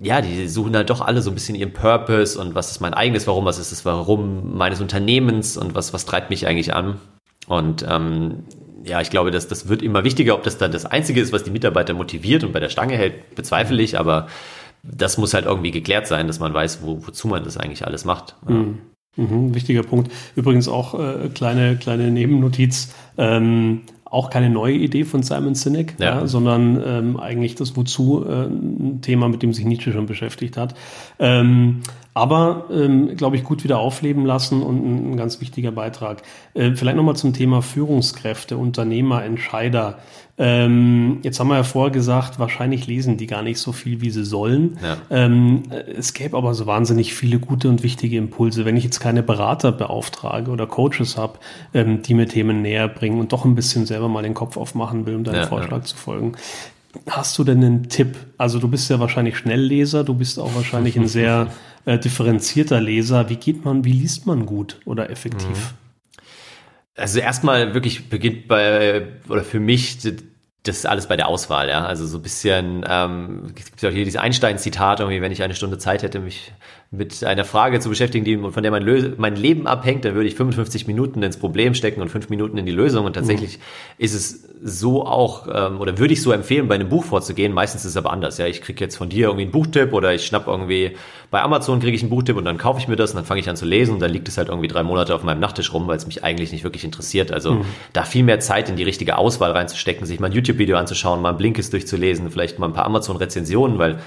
ja, 0.00 0.20
die 0.20 0.48
suchen 0.48 0.76
halt 0.76 0.90
doch 0.90 1.00
alle 1.00 1.22
so 1.22 1.30
ein 1.30 1.34
bisschen 1.34 1.54
ihren 1.54 1.72
Purpose 1.72 2.38
und 2.38 2.54
was 2.54 2.70
ist 2.70 2.80
mein 2.80 2.94
eigenes 2.94 3.26
Warum, 3.26 3.44
was 3.44 3.58
ist 3.58 3.72
das 3.72 3.84
Warum 3.84 4.56
meines 4.56 4.80
Unternehmens 4.80 5.56
und 5.56 5.74
was, 5.74 5.92
was 5.92 6.04
treibt 6.04 6.30
mich 6.30 6.46
eigentlich 6.46 6.74
an. 6.74 6.98
Und 7.46 7.84
ähm, 7.88 8.44
ja, 8.84 9.00
ich 9.00 9.10
glaube, 9.10 9.30
dass 9.30 9.48
das 9.48 9.68
wird 9.68 9.82
immer 9.82 10.04
wichtiger, 10.04 10.34
ob 10.34 10.42
das 10.42 10.58
dann 10.58 10.72
das 10.72 10.84
Einzige 10.84 11.20
ist, 11.20 11.32
was 11.32 11.44
die 11.44 11.50
Mitarbeiter 11.50 11.94
motiviert 11.94 12.44
und 12.44 12.52
bei 12.52 12.60
der 12.60 12.68
Stange 12.68 12.96
hält, 12.96 13.34
bezweifle 13.34 13.82
ich, 13.82 13.98
aber 13.98 14.26
das 14.82 15.18
muss 15.18 15.34
halt 15.34 15.46
irgendwie 15.46 15.70
geklärt 15.70 16.06
sein, 16.06 16.26
dass 16.26 16.38
man 16.38 16.52
weiß, 16.52 16.82
wo, 16.82 17.06
wozu 17.06 17.28
man 17.28 17.42
das 17.42 17.56
eigentlich 17.56 17.86
alles 17.86 18.04
macht. 18.04 18.36
Mhm. 18.46 18.78
Mhm, 19.16 19.54
wichtiger 19.54 19.82
Punkt. 19.82 20.12
Übrigens 20.34 20.68
auch 20.68 20.94
äh, 20.94 21.30
kleine, 21.30 21.76
kleine 21.76 22.10
Nebennotiz. 22.10 22.94
Ähm, 23.16 23.82
auch 24.10 24.30
keine 24.30 24.50
neue 24.50 24.74
Idee 24.74 25.04
von 25.04 25.22
Simon 25.22 25.54
Sinek, 25.54 25.94
ja. 25.98 26.20
Ja, 26.20 26.26
sondern 26.26 26.80
ähm, 26.84 27.16
eigentlich 27.18 27.56
das 27.56 27.76
Wozu 27.76 28.24
äh, 28.24 28.46
ein 28.46 29.00
Thema, 29.02 29.28
mit 29.28 29.42
dem 29.42 29.52
sich 29.52 29.64
Nietzsche 29.64 29.92
schon 29.92 30.06
beschäftigt 30.06 30.56
hat. 30.56 30.74
Ähm, 31.18 31.82
aber, 32.16 32.64
ähm, 32.72 33.14
glaube 33.14 33.36
ich, 33.36 33.44
gut 33.44 33.62
wieder 33.62 33.78
aufleben 33.78 34.24
lassen 34.24 34.62
und 34.62 34.76
ein, 34.78 35.12
ein 35.12 35.16
ganz 35.18 35.42
wichtiger 35.42 35.70
Beitrag. 35.70 36.22
Äh, 36.54 36.72
vielleicht 36.74 36.96
nochmal 36.96 37.14
zum 37.14 37.34
Thema 37.34 37.60
Führungskräfte, 37.60 38.56
Unternehmer, 38.56 39.22
Entscheider. 39.22 39.98
Ähm, 40.38 41.18
jetzt 41.22 41.38
haben 41.38 41.48
wir 41.48 41.56
ja 41.56 41.62
vorher 41.62 41.92
gesagt, 41.92 42.38
wahrscheinlich 42.38 42.86
lesen 42.86 43.18
die 43.18 43.26
gar 43.26 43.42
nicht 43.42 43.58
so 43.58 43.72
viel, 43.72 44.00
wie 44.00 44.08
sie 44.08 44.24
sollen. 44.24 44.78
Ja. 44.82 44.96
Ähm, 45.10 45.64
es 45.94 46.14
gäbe 46.14 46.38
aber 46.38 46.54
so 46.54 46.64
wahnsinnig 46.66 47.12
viele 47.12 47.38
gute 47.38 47.68
und 47.68 47.82
wichtige 47.82 48.16
Impulse. 48.16 48.64
Wenn 48.64 48.78
ich 48.78 48.84
jetzt 48.84 49.00
keine 49.00 49.22
Berater 49.22 49.70
beauftrage 49.70 50.50
oder 50.50 50.66
Coaches 50.66 51.18
habe, 51.18 51.38
ähm, 51.74 52.00
die 52.00 52.14
mir 52.14 52.26
Themen 52.28 52.62
näher 52.62 52.88
bringen 52.88 53.20
und 53.20 53.34
doch 53.34 53.44
ein 53.44 53.54
bisschen 53.54 53.84
selber 53.84 54.08
mal 54.08 54.22
den 54.22 54.32
Kopf 54.32 54.56
aufmachen 54.56 55.04
will, 55.04 55.16
um 55.16 55.24
deinem 55.24 55.40
ja, 55.40 55.46
Vorschlag 55.48 55.80
ja. 55.80 55.84
zu 55.84 55.96
folgen. 55.98 56.32
Hast 57.10 57.36
du 57.36 57.44
denn 57.44 57.62
einen 57.62 57.90
Tipp? 57.90 58.16
Also 58.38 58.58
du 58.58 58.68
bist 58.68 58.88
ja 58.88 58.98
wahrscheinlich 59.00 59.36
Schnellleser, 59.36 60.02
du 60.02 60.14
bist 60.14 60.38
auch 60.38 60.54
wahrscheinlich 60.54 60.96
ein 60.96 61.08
sehr 61.08 61.48
äh, 61.86 61.98
differenzierter 61.98 62.80
Leser. 62.80 63.30
Wie 63.30 63.36
geht 63.36 63.64
man, 63.64 63.84
wie 63.84 63.92
liest 63.92 64.26
man 64.26 64.44
gut 64.44 64.78
oder 64.84 65.08
effektiv? 65.08 65.48
Mhm. 65.48 66.22
Also 66.96 67.18
erstmal 67.18 67.74
wirklich 67.74 68.08
beginnt 68.08 68.48
bei, 68.48 69.06
oder 69.28 69.44
für 69.44 69.60
mich 69.60 69.98
das 70.66 70.78
ist 70.78 70.86
alles 70.86 71.06
bei 71.06 71.16
der 71.16 71.28
Auswahl, 71.28 71.68
ja. 71.68 71.84
Also 71.86 72.06
so 72.06 72.18
ein 72.18 72.22
bisschen, 72.22 72.84
ähm, 72.88 73.52
es 73.56 73.66
gibt 73.66 73.82
ja 73.82 73.88
auch 73.88 73.92
hier 73.92 74.04
dieses 74.04 74.20
Einstein-Zitat, 74.20 75.00
irgendwie, 75.00 75.20
wenn 75.20 75.32
ich 75.32 75.42
eine 75.42 75.54
Stunde 75.54 75.78
Zeit 75.78 76.02
hätte, 76.02 76.18
mich 76.18 76.52
mit 76.90 77.24
einer 77.24 77.44
Frage 77.44 77.80
zu 77.80 77.88
beschäftigen, 77.88 78.24
die, 78.24 78.38
von 78.38 78.62
der 78.62 78.70
mein, 78.70 79.14
mein 79.16 79.36
Leben 79.36 79.66
abhängt, 79.66 80.04
dann 80.04 80.14
würde 80.14 80.28
ich 80.28 80.36
55 80.36 80.86
Minuten 80.86 81.22
ins 81.22 81.36
Problem 81.36 81.74
stecken 81.74 82.00
und 82.00 82.08
fünf 82.10 82.28
Minuten 82.28 82.58
in 82.58 82.66
die 82.66 82.72
Lösung. 82.72 83.04
Und 83.04 83.14
tatsächlich 83.14 83.58
mhm. 83.58 83.62
ist 83.98 84.14
es 84.14 84.48
so 84.62 85.04
auch, 85.04 85.48
ähm, 85.52 85.80
oder 85.80 85.98
würde 85.98 86.14
ich 86.14 86.22
so 86.22 86.32
empfehlen, 86.32 86.68
bei 86.68 86.76
einem 86.76 86.88
Buch 86.88 87.04
vorzugehen. 87.04 87.52
Meistens 87.52 87.84
ist 87.84 87.90
es 87.90 87.96
aber 87.96 88.12
anders. 88.12 88.38
Ja, 88.38 88.46
ich 88.46 88.62
kriege 88.62 88.82
jetzt 88.82 88.96
von 88.96 89.08
dir 89.08 89.26
irgendwie 89.26 89.42
einen 89.42 89.52
Buchtipp 89.52 89.92
oder 89.92 90.14
ich 90.14 90.26
schnapp 90.26 90.46
irgendwie 90.46 90.92
bei 91.30 91.42
Amazon 91.42 91.80
kriege 91.80 91.96
ich 91.96 92.02
einen 92.02 92.10
Buchtipp 92.10 92.36
und 92.36 92.44
dann 92.44 92.56
kaufe 92.56 92.78
ich 92.78 92.88
mir 92.88 92.96
das 92.96 93.10
und 93.10 93.16
dann 93.16 93.24
fange 93.24 93.40
ich 93.40 93.48
an 93.48 93.56
zu 93.56 93.66
lesen 93.66 93.94
und 93.94 94.00
dann 94.00 94.12
liegt 94.12 94.28
es 94.28 94.38
halt 94.38 94.48
irgendwie 94.48 94.68
drei 94.68 94.82
Monate 94.82 95.14
auf 95.14 95.24
meinem 95.24 95.40
Nachttisch 95.40 95.72
rum, 95.72 95.88
weil 95.88 95.96
es 95.96 96.06
mich 96.06 96.22
eigentlich 96.22 96.52
nicht 96.52 96.62
wirklich 96.62 96.84
interessiert. 96.84 97.32
Also 97.32 97.54
mhm. 97.54 97.64
da 97.92 98.04
viel 98.04 98.22
mehr 98.22 98.38
Zeit 98.40 98.68
in 98.68 98.76
die 98.76 98.84
richtige 98.84 99.18
Auswahl 99.18 99.50
reinzustecken, 99.50 100.06
sich 100.06 100.20
mal 100.20 100.28
ein 100.28 100.32
YouTube-Video 100.32 100.76
anzuschauen, 100.76 101.20
mal 101.20 101.30
ein 101.30 101.36
Blinkist 101.36 101.72
durchzulesen, 101.72 102.30
vielleicht 102.30 102.58
mal 102.58 102.68
ein 102.68 102.72
paar 102.72 102.86
Amazon-Rezensionen, 102.86 103.78
weil 103.78 103.98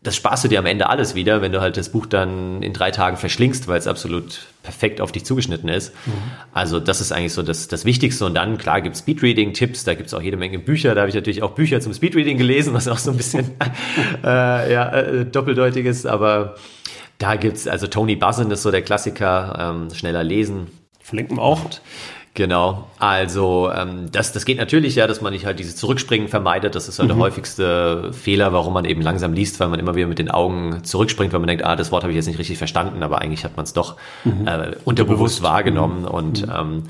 das 0.00 0.14
sparst 0.14 0.44
du 0.44 0.48
dir 0.48 0.60
am 0.60 0.66
Ende 0.66 0.88
alles 0.88 1.16
wieder, 1.16 1.42
wenn 1.42 1.50
du 1.50 1.60
halt 1.60 1.76
das 1.76 1.88
Buch 1.88 2.06
dann 2.06 2.62
in 2.62 2.72
drei 2.72 2.92
Tagen 2.92 3.16
verschlingst, 3.16 3.66
weil 3.66 3.78
es 3.78 3.88
absolut 3.88 4.46
perfekt 4.62 5.00
auf 5.00 5.10
dich 5.10 5.24
zugeschnitten 5.24 5.68
ist. 5.68 5.92
Mhm. 6.06 6.12
Also 6.52 6.78
das 6.78 7.00
ist 7.00 7.10
eigentlich 7.10 7.32
so 7.32 7.42
das, 7.42 7.66
das 7.66 7.84
Wichtigste. 7.84 8.24
Und 8.24 8.34
dann, 8.34 8.58
klar, 8.58 8.80
gibt 8.80 8.94
es 8.94 9.00
Speedreading-Tipps, 9.00 9.82
da 9.82 9.94
gibt 9.94 10.06
es 10.06 10.14
auch 10.14 10.22
jede 10.22 10.36
Menge 10.36 10.60
Bücher. 10.60 10.94
Da 10.94 11.00
habe 11.00 11.08
ich 11.08 11.16
natürlich 11.16 11.42
auch 11.42 11.50
Bücher 11.50 11.80
zum 11.80 11.92
Speedreading 11.92 12.38
gelesen, 12.38 12.74
was 12.74 12.86
auch 12.86 12.98
so 12.98 13.10
ein 13.10 13.16
bisschen 13.16 13.56
äh, 14.24 14.72
ja, 14.72 14.88
äh, 14.92 15.24
doppeldeutig 15.26 15.84
ist. 15.84 16.06
Aber 16.06 16.54
da 17.18 17.34
gibt's 17.34 17.66
also 17.66 17.88
Tony 17.88 18.14
Buzzen 18.14 18.52
ist 18.52 18.62
so 18.62 18.70
der 18.70 18.82
Klassiker, 18.82 19.74
ähm, 19.74 19.92
schneller 19.92 20.22
lesen. 20.22 20.68
Verlinken 21.00 21.38
wir 21.38 21.42
auch. 21.42 21.64
Und 21.64 21.82
Genau, 22.38 22.86
also 23.00 23.68
ähm, 23.74 24.12
das, 24.12 24.30
das 24.30 24.44
geht 24.44 24.58
natürlich 24.58 24.94
ja, 24.94 25.08
dass 25.08 25.20
man 25.20 25.32
nicht 25.32 25.44
halt 25.44 25.58
dieses 25.58 25.74
Zurückspringen 25.74 26.28
vermeidet. 26.28 26.76
Das 26.76 26.86
ist 26.86 27.00
halt 27.00 27.08
mhm. 27.08 27.14
der 27.14 27.20
häufigste 27.24 28.12
Fehler, 28.12 28.52
warum 28.52 28.74
man 28.74 28.84
eben 28.84 29.02
langsam 29.02 29.32
liest, 29.32 29.58
weil 29.58 29.66
man 29.66 29.80
immer 29.80 29.96
wieder 29.96 30.06
mit 30.06 30.20
den 30.20 30.30
Augen 30.30 30.84
zurückspringt, 30.84 31.32
weil 31.32 31.40
man 31.40 31.48
denkt, 31.48 31.64
ah, 31.64 31.74
das 31.74 31.90
Wort 31.90 32.04
habe 32.04 32.12
ich 32.12 32.16
jetzt 32.16 32.28
nicht 32.28 32.38
richtig 32.38 32.56
verstanden, 32.56 33.02
aber 33.02 33.20
eigentlich 33.20 33.42
hat 33.42 33.56
man 33.56 33.64
es 33.64 33.72
doch 33.72 33.96
mhm. 34.22 34.46
äh, 34.46 34.76
unterbewusst 34.84 35.42
wahrgenommen 35.42 36.02
mhm. 36.02 36.06
und 36.06 36.46
mhm. 36.46 36.52
ähm, 36.56 36.82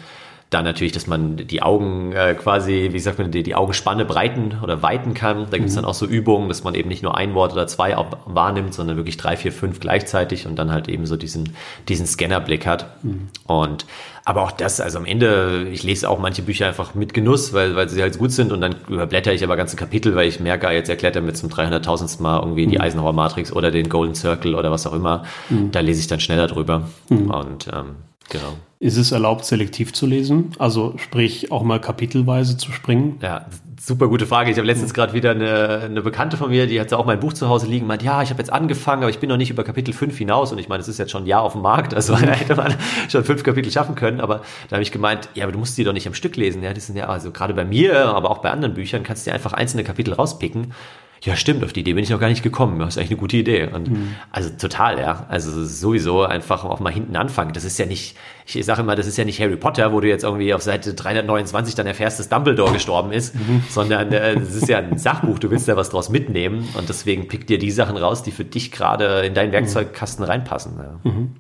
dann 0.50 0.64
natürlich, 0.64 0.92
dass 0.92 1.06
man 1.06 1.36
die 1.36 1.62
Augen 1.62 2.12
äh, 2.12 2.34
quasi, 2.34 2.88
wie 2.92 3.00
sagt 3.00 3.18
man, 3.18 3.30
die, 3.30 3.42
die 3.42 3.54
Augenspanne 3.54 4.06
breiten 4.06 4.56
oder 4.62 4.82
weiten 4.82 5.12
kann. 5.12 5.46
Da 5.50 5.58
gibt 5.58 5.68
es 5.68 5.74
mhm. 5.74 5.82
dann 5.82 5.84
auch 5.84 5.94
so 5.94 6.06
Übungen, 6.06 6.48
dass 6.48 6.64
man 6.64 6.74
eben 6.74 6.88
nicht 6.88 7.02
nur 7.02 7.16
ein 7.16 7.34
Wort 7.34 7.52
oder 7.52 7.66
zwei 7.66 7.94
wahrnimmt, 8.24 8.72
sondern 8.72 8.96
wirklich 8.96 9.18
drei, 9.18 9.36
vier, 9.36 9.52
fünf 9.52 9.78
gleichzeitig 9.78 10.46
und 10.46 10.56
dann 10.56 10.72
halt 10.72 10.88
eben 10.88 11.04
so 11.04 11.16
diesen, 11.16 11.54
diesen 11.88 12.06
Scannerblick 12.06 12.66
hat. 12.66 13.04
Mhm. 13.04 13.28
Und 13.46 13.84
aber 14.24 14.42
auch 14.42 14.50
das, 14.50 14.80
also 14.80 14.98
am 14.98 15.06
Ende, 15.06 15.68
ich 15.70 15.82
lese 15.82 16.08
auch 16.08 16.18
manche 16.18 16.42
Bücher 16.42 16.66
einfach 16.66 16.94
mit 16.94 17.14
Genuss, 17.14 17.52
weil, 17.52 17.76
weil 17.76 17.88
sie 17.88 18.00
halt 18.00 18.18
gut 18.18 18.30
sind 18.30 18.52
und 18.52 18.60
dann 18.60 18.76
überblätter 18.88 19.32
ich 19.32 19.44
aber 19.44 19.56
ganze 19.56 19.76
Kapitel, 19.76 20.14
weil 20.16 20.28
ich 20.28 20.40
merke, 20.40 20.68
ah, 20.68 20.72
jetzt 20.72 20.88
erklärt 20.88 21.16
er 21.16 21.22
mir 21.22 21.32
zum 21.34 21.50
300.000. 21.50 22.22
Mal 22.22 22.38
irgendwie 22.40 22.66
mhm. 22.66 22.70
die 22.70 22.80
Eisenhower 22.80 23.12
Matrix 23.12 23.52
oder 23.52 23.70
den 23.70 23.88
Golden 23.88 24.14
Circle 24.14 24.54
oder 24.54 24.70
was 24.70 24.86
auch 24.86 24.94
immer. 24.94 25.24
Mhm. 25.50 25.72
Da 25.72 25.80
lese 25.80 26.00
ich 26.00 26.06
dann 26.06 26.20
schneller 26.20 26.46
drüber. 26.46 26.88
Mhm. 27.08 27.30
Und 27.30 27.68
ähm, 27.68 27.96
genau. 28.28 28.54
Ist 28.80 28.96
es 28.96 29.10
erlaubt, 29.10 29.44
selektiv 29.44 29.92
zu 29.92 30.06
lesen? 30.06 30.52
Also 30.58 30.94
sprich 30.98 31.50
auch 31.50 31.64
mal 31.64 31.80
kapitelweise 31.80 32.56
zu 32.56 32.70
springen? 32.70 33.18
Ja, 33.20 33.46
super 33.80 34.06
gute 34.06 34.24
Frage. 34.24 34.52
Ich 34.52 34.56
habe 34.56 34.68
letztens 34.68 34.94
gerade 34.94 35.14
wieder 35.14 35.32
eine, 35.32 35.80
eine 35.80 36.00
Bekannte 36.00 36.36
von 36.36 36.50
mir, 36.50 36.68
die 36.68 36.80
hat 36.80 36.92
auch 36.92 37.04
mein 37.04 37.18
Buch 37.18 37.32
zu 37.32 37.48
Hause 37.48 37.66
liegen, 37.66 37.88
meint, 37.88 38.04
ja, 38.04 38.22
ich 38.22 38.30
habe 38.30 38.40
jetzt 38.40 38.52
angefangen, 38.52 39.02
aber 39.02 39.10
ich 39.10 39.18
bin 39.18 39.30
noch 39.30 39.36
nicht 39.36 39.50
über 39.50 39.64
Kapitel 39.64 39.92
5 39.92 40.16
hinaus. 40.16 40.52
Und 40.52 40.58
ich 40.58 40.68
meine, 40.68 40.80
es 40.80 40.86
ist 40.86 40.98
jetzt 40.98 41.10
schon 41.10 41.24
ein 41.24 41.26
Jahr 41.26 41.42
auf 41.42 41.54
dem 41.54 41.62
Markt, 41.62 41.92
also 41.92 42.12
da 42.16 42.30
hätte 42.30 42.54
man 42.54 42.76
schon 43.08 43.24
fünf 43.24 43.42
Kapitel 43.42 43.72
schaffen 43.72 43.96
können. 43.96 44.20
Aber 44.20 44.42
da 44.68 44.76
habe 44.76 44.82
ich 44.82 44.92
gemeint, 44.92 45.28
ja, 45.34 45.42
aber 45.42 45.52
du 45.52 45.58
musst 45.58 45.76
die 45.76 45.82
doch 45.82 45.92
nicht 45.92 46.06
am 46.06 46.14
Stück 46.14 46.36
lesen. 46.36 46.62
Ja, 46.62 46.72
die 46.72 46.80
sind 46.80 46.96
ja, 46.96 47.08
also 47.08 47.32
gerade 47.32 47.54
bei 47.54 47.64
mir, 47.64 48.06
aber 48.06 48.30
auch 48.30 48.38
bei 48.38 48.52
anderen 48.52 48.74
Büchern, 48.74 49.02
kannst 49.02 49.26
du 49.26 49.30
dir 49.30 49.34
einfach 49.34 49.54
einzelne 49.54 49.82
Kapitel 49.82 50.14
rauspicken 50.14 50.72
ja 51.22 51.36
stimmt, 51.36 51.64
auf 51.64 51.72
die 51.72 51.80
Idee 51.80 51.94
bin 51.94 52.04
ich 52.04 52.10
noch 52.10 52.20
gar 52.20 52.28
nicht 52.28 52.42
gekommen. 52.42 52.78
Das 52.78 52.90
ist 52.90 52.98
eigentlich 52.98 53.10
eine 53.10 53.18
gute 53.18 53.36
Idee. 53.36 53.68
Und 53.72 53.90
mhm. 53.90 54.14
also 54.30 54.50
total, 54.50 54.98
ja. 54.98 55.26
Also 55.28 55.64
sowieso 55.64 56.22
einfach 56.22 56.64
auch 56.64 56.80
mal 56.80 56.92
hinten 56.92 57.16
anfangen. 57.16 57.52
Das 57.52 57.64
ist 57.64 57.78
ja 57.78 57.86
nicht, 57.86 58.16
ich 58.46 58.64
sage 58.64 58.82
immer, 58.82 58.94
das 58.94 59.06
ist 59.06 59.18
ja 59.18 59.24
nicht 59.24 59.40
Harry 59.40 59.56
Potter, 59.56 59.92
wo 59.92 60.00
du 60.00 60.08
jetzt 60.08 60.24
irgendwie 60.24 60.54
auf 60.54 60.62
Seite 60.62 60.94
329 60.94 61.74
dann 61.74 61.86
erfährst, 61.86 62.20
dass 62.20 62.28
Dumbledore 62.28 62.72
gestorben 62.72 63.12
ist, 63.12 63.34
mhm. 63.34 63.64
sondern 63.68 64.12
äh, 64.12 64.34
das 64.38 64.54
ist 64.54 64.68
ja 64.68 64.78
ein 64.78 64.98
Sachbuch, 64.98 65.38
du 65.38 65.50
willst 65.50 65.68
da 65.68 65.76
was 65.76 65.90
draus 65.90 66.08
mitnehmen 66.08 66.68
und 66.76 66.88
deswegen 66.88 67.28
pick 67.28 67.46
dir 67.46 67.58
die 67.58 67.70
Sachen 67.70 67.96
raus, 67.96 68.22
die 68.22 68.30
für 68.30 68.44
dich 68.44 68.70
gerade 68.70 69.20
in 69.20 69.34
deinen 69.34 69.52
Werkzeugkasten 69.52 70.24
reinpassen. 70.24 70.78
Ja. 70.78 71.10
Mhm. 71.10 71.34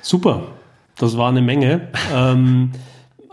Super. 0.00 0.42
Das 0.98 1.18
war 1.18 1.28
eine 1.28 1.42
Menge. 1.42 1.88
ähm, 2.14 2.72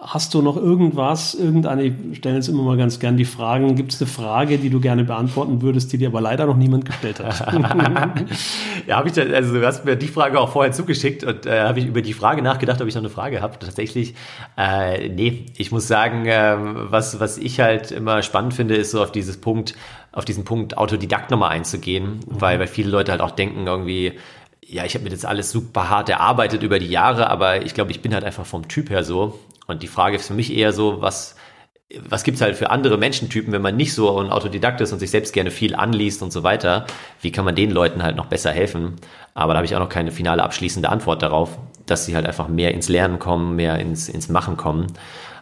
Hast 0.05 0.33
du 0.33 0.41
noch 0.41 0.57
irgendwas, 0.57 1.33
irgendeine, 1.33 1.83
ich 1.83 2.17
stelle 2.17 2.35
jetzt 2.35 2.49
immer 2.49 2.63
mal 2.63 2.75
ganz 2.75 2.99
gern 2.99 3.15
die 3.15 3.23
Fragen, 3.23 3.75
gibt 3.77 3.93
es 3.93 4.01
eine 4.01 4.09
Frage, 4.09 4.57
die 4.57 4.69
du 4.69 4.81
gerne 4.81 5.05
beantworten 5.05 5.61
würdest, 5.61 5.93
die 5.93 5.97
dir 5.97 6.09
aber 6.09 6.19
leider 6.19 6.45
noch 6.45 6.57
niemand 6.57 6.83
gestellt 6.83 7.21
hat? 7.21 7.53
ja, 8.87 8.97
habe 8.97 9.07
ich, 9.07 9.17
also 9.17 9.53
du 9.53 9.65
hast 9.65 9.85
mir 9.85 9.95
die 9.95 10.09
Frage 10.09 10.41
auch 10.41 10.49
vorher 10.49 10.73
zugeschickt 10.73 11.23
und 11.23 11.45
äh, 11.45 11.61
habe 11.61 11.79
ich 11.79 11.85
über 11.85 12.01
die 12.01 12.11
Frage 12.11 12.41
nachgedacht, 12.41 12.81
ob 12.81 12.87
ich 12.89 12.95
noch 12.95 13.01
eine 13.01 13.09
Frage 13.09 13.41
habe. 13.41 13.57
Tatsächlich, 13.59 14.13
äh, 14.57 15.07
nee, 15.07 15.45
ich 15.57 15.71
muss 15.71 15.87
sagen, 15.87 16.25
äh, 16.25 16.57
was, 16.57 17.21
was 17.21 17.37
ich 17.37 17.61
halt 17.61 17.91
immer 17.91 18.23
spannend 18.23 18.53
finde, 18.53 18.75
ist 18.75 18.91
so 18.91 19.01
auf 19.01 19.11
dieses 19.13 19.37
Punkt, 19.37 19.73
auf 20.11 20.25
diesen 20.25 20.43
Punkt 20.43 20.77
Autodidakt 20.77 21.31
nochmal 21.31 21.51
einzugehen, 21.51 22.15
mhm. 22.15 22.21
weil, 22.27 22.59
weil 22.59 22.67
viele 22.67 22.89
Leute 22.89 23.11
halt 23.13 23.21
auch 23.21 23.31
denken 23.31 23.65
irgendwie, 23.65 24.13
ja, 24.67 24.85
ich 24.85 24.95
habe 24.95 25.03
mir 25.03 25.11
das 25.11 25.23
alles 25.23 25.51
super 25.51 25.89
hart 25.89 26.09
erarbeitet 26.09 26.63
über 26.63 26.79
die 26.79 26.87
Jahre, 26.87 27.29
aber 27.29 27.65
ich 27.65 27.73
glaube, 27.73 27.91
ich 27.91 28.01
bin 28.01 28.13
halt 28.13 28.23
einfach 28.23 28.45
vom 28.45 28.67
Typ 28.67 28.89
her 28.89 29.03
so. 29.03 29.39
Und 29.67 29.83
die 29.83 29.87
Frage 29.87 30.15
ist 30.15 30.27
für 30.27 30.33
mich 30.33 30.53
eher 30.53 30.73
so, 30.73 31.01
was, 31.01 31.35
was 32.09 32.23
gibt's 32.23 32.41
halt 32.41 32.55
für 32.55 32.69
andere 32.69 32.97
Menschentypen, 32.97 33.53
wenn 33.53 33.61
man 33.61 33.75
nicht 33.75 33.93
so 33.93 34.19
ein 34.19 34.29
Autodidakt 34.29 34.81
ist 34.81 34.91
und 34.93 34.99
sich 34.99 35.11
selbst 35.11 35.33
gerne 35.33 35.51
viel 35.51 35.75
anliest 35.75 36.21
und 36.21 36.31
so 36.31 36.43
weiter? 36.43 36.85
Wie 37.21 37.31
kann 37.31 37.45
man 37.45 37.55
den 37.55 37.71
Leuten 37.71 38.03
halt 38.03 38.15
noch 38.15 38.25
besser 38.25 38.51
helfen? 38.51 38.95
Aber 39.33 39.53
da 39.53 39.57
habe 39.57 39.65
ich 39.65 39.75
auch 39.75 39.79
noch 39.79 39.89
keine 39.89 40.11
finale 40.11 40.43
abschließende 40.43 40.89
Antwort 40.89 41.21
darauf, 41.21 41.57
dass 41.85 42.05
sie 42.05 42.15
halt 42.15 42.25
einfach 42.25 42.47
mehr 42.47 42.73
ins 42.73 42.89
Lernen 42.89 43.19
kommen, 43.19 43.55
mehr 43.55 43.79
ins, 43.79 44.09
ins 44.09 44.29
Machen 44.29 44.57
kommen. 44.57 44.87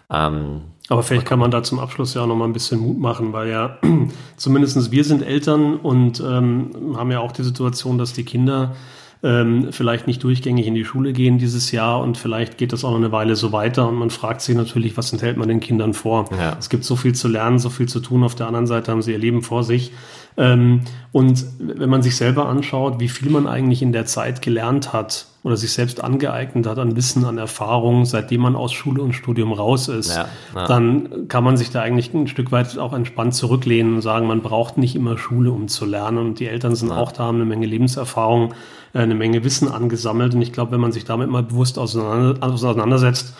Ähm, 0.09 0.61
aber 0.89 1.03
vielleicht 1.03 1.25
kann 1.25 1.39
man 1.39 1.51
da 1.51 1.63
zum 1.63 1.79
Abschluss 1.79 2.15
ja 2.15 2.23
auch 2.23 2.27
noch 2.27 2.35
mal 2.35 2.45
ein 2.45 2.53
bisschen 2.53 2.81
Mut 2.81 2.99
machen, 2.99 3.31
weil 3.31 3.49
ja 3.49 3.77
zumindestens 4.35 4.91
wir 4.91 5.05
sind 5.05 5.23
Eltern 5.23 5.77
und 5.77 6.19
ähm, 6.19 6.95
haben 6.97 7.11
ja 7.11 7.19
auch 7.21 7.31
die 7.31 7.43
Situation, 7.43 7.97
dass 7.97 8.11
die 8.11 8.25
Kinder 8.25 8.75
ähm, 9.23 9.67
vielleicht 9.71 10.07
nicht 10.07 10.23
durchgängig 10.23 10.65
in 10.65 10.73
die 10.73 10.85
Schule 10.85 11.13
gehen 11.13 11.37
dieses 11.37 11.71
Jahr 11.71 12.01
und 12.01 12.17
vielleicht 12.17 12.57
geht 12.57 12.73
das 12.73 12.83
auch 12.83 12.91
noch 12.91 12.97
eine 12.97 13.11
Weile 13.11 13.35
so 13.35 13.51
weiter 13.51 13.87
und 13.87 13.95
man 13.95 14.09
fragt 14.09 14.41
sich 14.41 14.55
natürlich, 14.55 14.97
was 14.97 15.13
enthält 15.13 15.37
man 15.37 15.47
den 15.47 15.59
Kindern 15.59 15.93
vor? 15.93 16.29
Ja. 16.31 16.55
Es 16.57 16.69
gibt 16.69 16.83
so 16.83 16.95
viel 16.95 17.13
zu 17.13 17.27
lernen, 17.27 17.59
so 17.59 17.69
viel 17.69 17.87
zu 17.87 17.99
tun. 17.99 18.23
Auf 18.23 18.35
der 18.35 18.47
anderen 18.47 18.67
Seite 18.67 18.91
haben 18.91 19.01
sie 19.01 19.11
ihr 19.11 19.19
Leben 19.19 19.43
vor 19.43 19.63
sich. 19.63 19.91
Ähm, 20.37 20.81
und 21.11 21.45
wenn 21.59 21.89
man 21.89 22.01
sich 22.01 22.15
selber 22.15 22.47
anschaut, 22.47 22.99
wie 22.99 23.09
viel 23.09 23.29
man 23.29 23.47
eigentlich 23.47 23.81
in 23.81 23.91
der 23.91 24.05
Zeit 24.05 24.41
gelernt 24.41 24.93
hat 24.93 25.25
oder 25.43 25.57
sich 25.57 25.73
selbst 25.73 26.03
angeeignet 26.03 26.67
hat 26.67 26.77
an 26.79 26.95
Wissen, 26.95 27.25
an 27.25 27.37
Erfahrung, 27.37 28.05
seitdem 28.05 28.41
man 28.41 28.55
aus 28.55 28.71
Schule 28.71 29.01
und 29.01 29.13
Studium 29.13 29.51
raus 29.51 29.87
ist, 29.87 30.15
ja, 30.15 30.27
ja. 30.55 30.67
dann 30.67 31.27
kann 31.27 31.43
man 31.43 31.57
sich 31.57 31.71
da 31.71 31.81
eigentlich 31.81 32.13
ein 32.13 32.27
Stück 32.27 32.51
weit 32.51 32.77
auch 32.77 32.93
entspannt 32.93 33.35
zurücklehnen 33.35 33.95
und 33.95 34.01
sagen, 34.01 34.27
man 34.27 34.41
braucht 34.41 34.77
nicht 34.77 34.95
immer 34.95 35.17
Schule, 35.17 35.51
um 35.51 35.67
zu 35.67 35.85
lernen. 35.85 36.17
Und 36.17 36.39
die 36.39 36.47
Eltern 36.47 36.75
sind 36.75 36.89
ja. 36.89 36.97
auch 36.97 37.11
da, 37.11 37.25
haben 37.25 37.35
eine 37.35 37.45
Menge 37.45 37.65
Lebenserfahrung, 37.65 38.53
äh, 38.93 38.99
eine 38.99 39.15
Menge 39.15 39.43
Wissen 39.43 39.67
angesammelt. 39.67 40.33
Und 40.33 40.41
ich 40.41 40.53
glaube, 40.53 40.71
wenn 40.71 40.81
man 40.81 40.91
sich 40.91 41.03
damit 41.03 41.29
mal 41.29 41.43
bewusst 41.43 41.77
auseinandersetzt, 41.77 43.33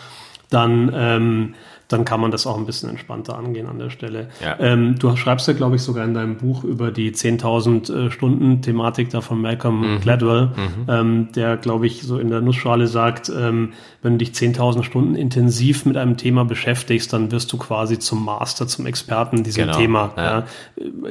dann 0.50 0.92
ähm, 0.94 1.54
dann 1.92 2.04
kann 2.04 2.20
man 2.20 2.30
das 2.30 2.46
auch 2.46 2.56
ein 2.56 2.66
bisschen 2.66 2.90
entspannter 2.90 3.36
angehen 3.36 3.66
an 3.66 3.78
der 3.78 3.90
Stelle. 3.90 4.28
Ja. 4.42 4.58
Ähm, 4.58 4.98
du 4.98 5.14
schreibst 5.16 5.46
ja, 5.48 5.54
glaube 5.54 5.76
ich, 5.76 5.82
sogar 5.82 6.04
in 6.04 6.14
deinem 6.14 6.36
Buch 6.36 6.64
über 6.64 6.90
die 6.90 7.12
10.000 7.12 8.06
äh, 8.06 8.10
Stunden 8.10 8.62
Thematik 8.62 9.10
da 9.10 9.20
von 9.20 9.40
Malcolm 9.40 9.80
mhm. 9.80 10.00
Gladwell, 10.00 10.46
mhm. 10.46 10.86
Ähm, 10.88 11.28
der, 11.34 11.56
glaube 11.56 11.86
ich, 11.86 12.02
so 12.02 12.18
in 12.18 12.30
der 12.30 12.40
Nussschale 12.40 12.86
sagt, 12.86 13.30
ähm, 13.30 13.74
wenn 14.02 14.18
du 14.18 14.24
dich 14.24 14.30
10.000 14.30 14.82
Stunden 14.82 15.14
intensiv 15.14 15.84
mit 15.84 15.96
einem 15.96 16.16
Thema 16.16 16.44
beschäftigst, 16.44 17.12
dann 17.12 17.30
wirst 17.30 17.52
du 17.52 17.58
quasi 17.58 17.98
zum 17.98 18.24
Master, 18.24 18.66
zum 18.66 18.86
Experten 18.86 19.38
in 19.38 19.44
diesem 19.44 19.66
genau. 19.66 19.78
Thema. 19.78 20.12
Ja. 20.16 20.22
Ja. 20.22 20.44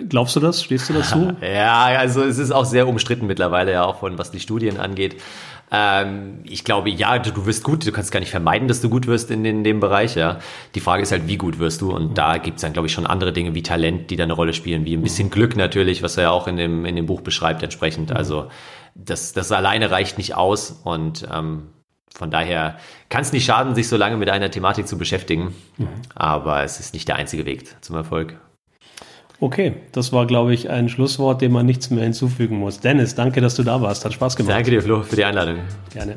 Glaubst 0.09 0.35
du 0.35 0.39
das? 0.39 0.63
Stehst 0.63 0.89
du 0.89 0.93
dazu? 0.93 1.33
Ja, 1.41 1.83
also 1.83 2.23
es 2.23 2.37
ist 2.37 2.51
auch 2.51 2.65
sehr 2.65 2.87
umstritten 2.87 3.27
mittlerweile, 3.27 3.71
ja 3.71 3.83
auch 3.83 3.99
von 3.99 4.17
was 4.17 4.31
die 4.31 4.39
Studien 4.39 4.77
angeht. 4.77 5.15
Ähm, 5.73 6.39
ich 6.43 6.65
glaube, 6.65 6.89
ja, 6.89 7.17
du, 7.17 7.31
du 7.31 7.45
wirst 7.45 7.63
gut, 7.63 7.87
du 7.87 7.91
kannst 7.93 8.11
gar 8.11 8.19
nicht 8.19 8.29
vermeiden, 8.29 8.67
dass 8.67 8.81
du 8.81 8.89
gut 8.89 9.07
wirst 9.07 9.31
in, 9.31 9.45
in 9.45 9.63
dem 9.63 9.79
Bereich, 9.79 10.15
ja. 10.15 10.39
Die 10.75 10.81
Frage 10.81 11.03
ist 11.03 11.13
halt, 11.13 11.27
wie 11.27 11.37
gut 11.37 11.59
wirst 11.59 11.81
du? 11.81 11.91
Und 11.91 12.17
da 12.17 12.37
gibt 12.37 12.57
es 12.57 12.61
dann, 12.61 12.73
glaube 12.73 12.87
ich, 12.87 12.93
schon 12.93 13.07
andere 13.07 13.31
Dinge 13.31 13.55
wie 13.55 13.63
Talent, 13.63 14.11
die 14.11 14.17
da 14.17 14.23
eine 14.23 14.33
Rolle 14.33 14.53
spielen, 14.53 14.83
wie 14.83 14.93
ein 14.95 15.01
bisschen 15.01 15.29
Glück 15.29 15.55
natürlich, 15.55 16.03
was 16.03 16.17
er 16.17 16.23
ja 16.23 16.31
auch 16.31 16.47
in 16.47 16.57
dem, 16.57 16.85
in 16.85 16.97
dem 16.97 17.05
Buch 17.05 17.21
beschreibt 17.21 17.63
entsprechend. 17.63 18.09
Mhm. 18.09 18.17
Also 18.17 18.49
das, 18.95 19.31
das 19.31 19.51
alleine 19.53 19.91
reicht 19.91 20.17
nicht 20.17 20.35
aus 20.35 20.71
und 20.83 21.25
ähm, 21.33 21.69
von 22.13 22.29
daher 22.29 22.77
kann 23.07 23.21
es 23.21 23.31
nicht 23.31 23.45
schaden, 23.45 23.73
sich 23.73 23.87
so 23.87 23.95
lange 23.95 24.17
mit 24.17 24.29
einer 24.29 24.51
Thematik 24.51 24.87
zu 24.87 24.97
beschäftigen. 24.97 25.55
Mhm. 25.77 25.87
Aber 26.13 26.63
es 26.63 26.81
ist 26.81 26.93
nicht 26.93 27.07
der 27.07 27.15
einzige 27.15 27.45
Weg 27.45 27.81
zum 27.81 27.95
Erfolg. 27.95 28.37
Okay, 29.41 29.73
das 29.91 30.13
war, 30.13 30.27
glaube 30.27 30.53
ich, 30.53 30.69
ein 30.69 30.87
Schlusswort, 30.87 31.41
dem 31.41 31.51
man 31.53 31.65
nichts 31.65 31.89
mehr 31.89 32.03
hinzufügen 32.03 32.57
muss. 32.59 32.79
Dennis, 32.79 33.15
danke, 33.15 33.41
dass 33.41 33.55
du 33.55 33.63
da 33.63 33.81
warst. 33.81 34.05
Hat 34.05 34.13
Spaß 34.13 34.35
gemacht. 34.35 34.53
Danke 34.53 34.69
dir, 34.69 34.83
Flo, 34.83 35.01
für 35.01 35.15
die 35.15 35.25
Einladung. 35.25 35.57
Gerne. 35.91 36.15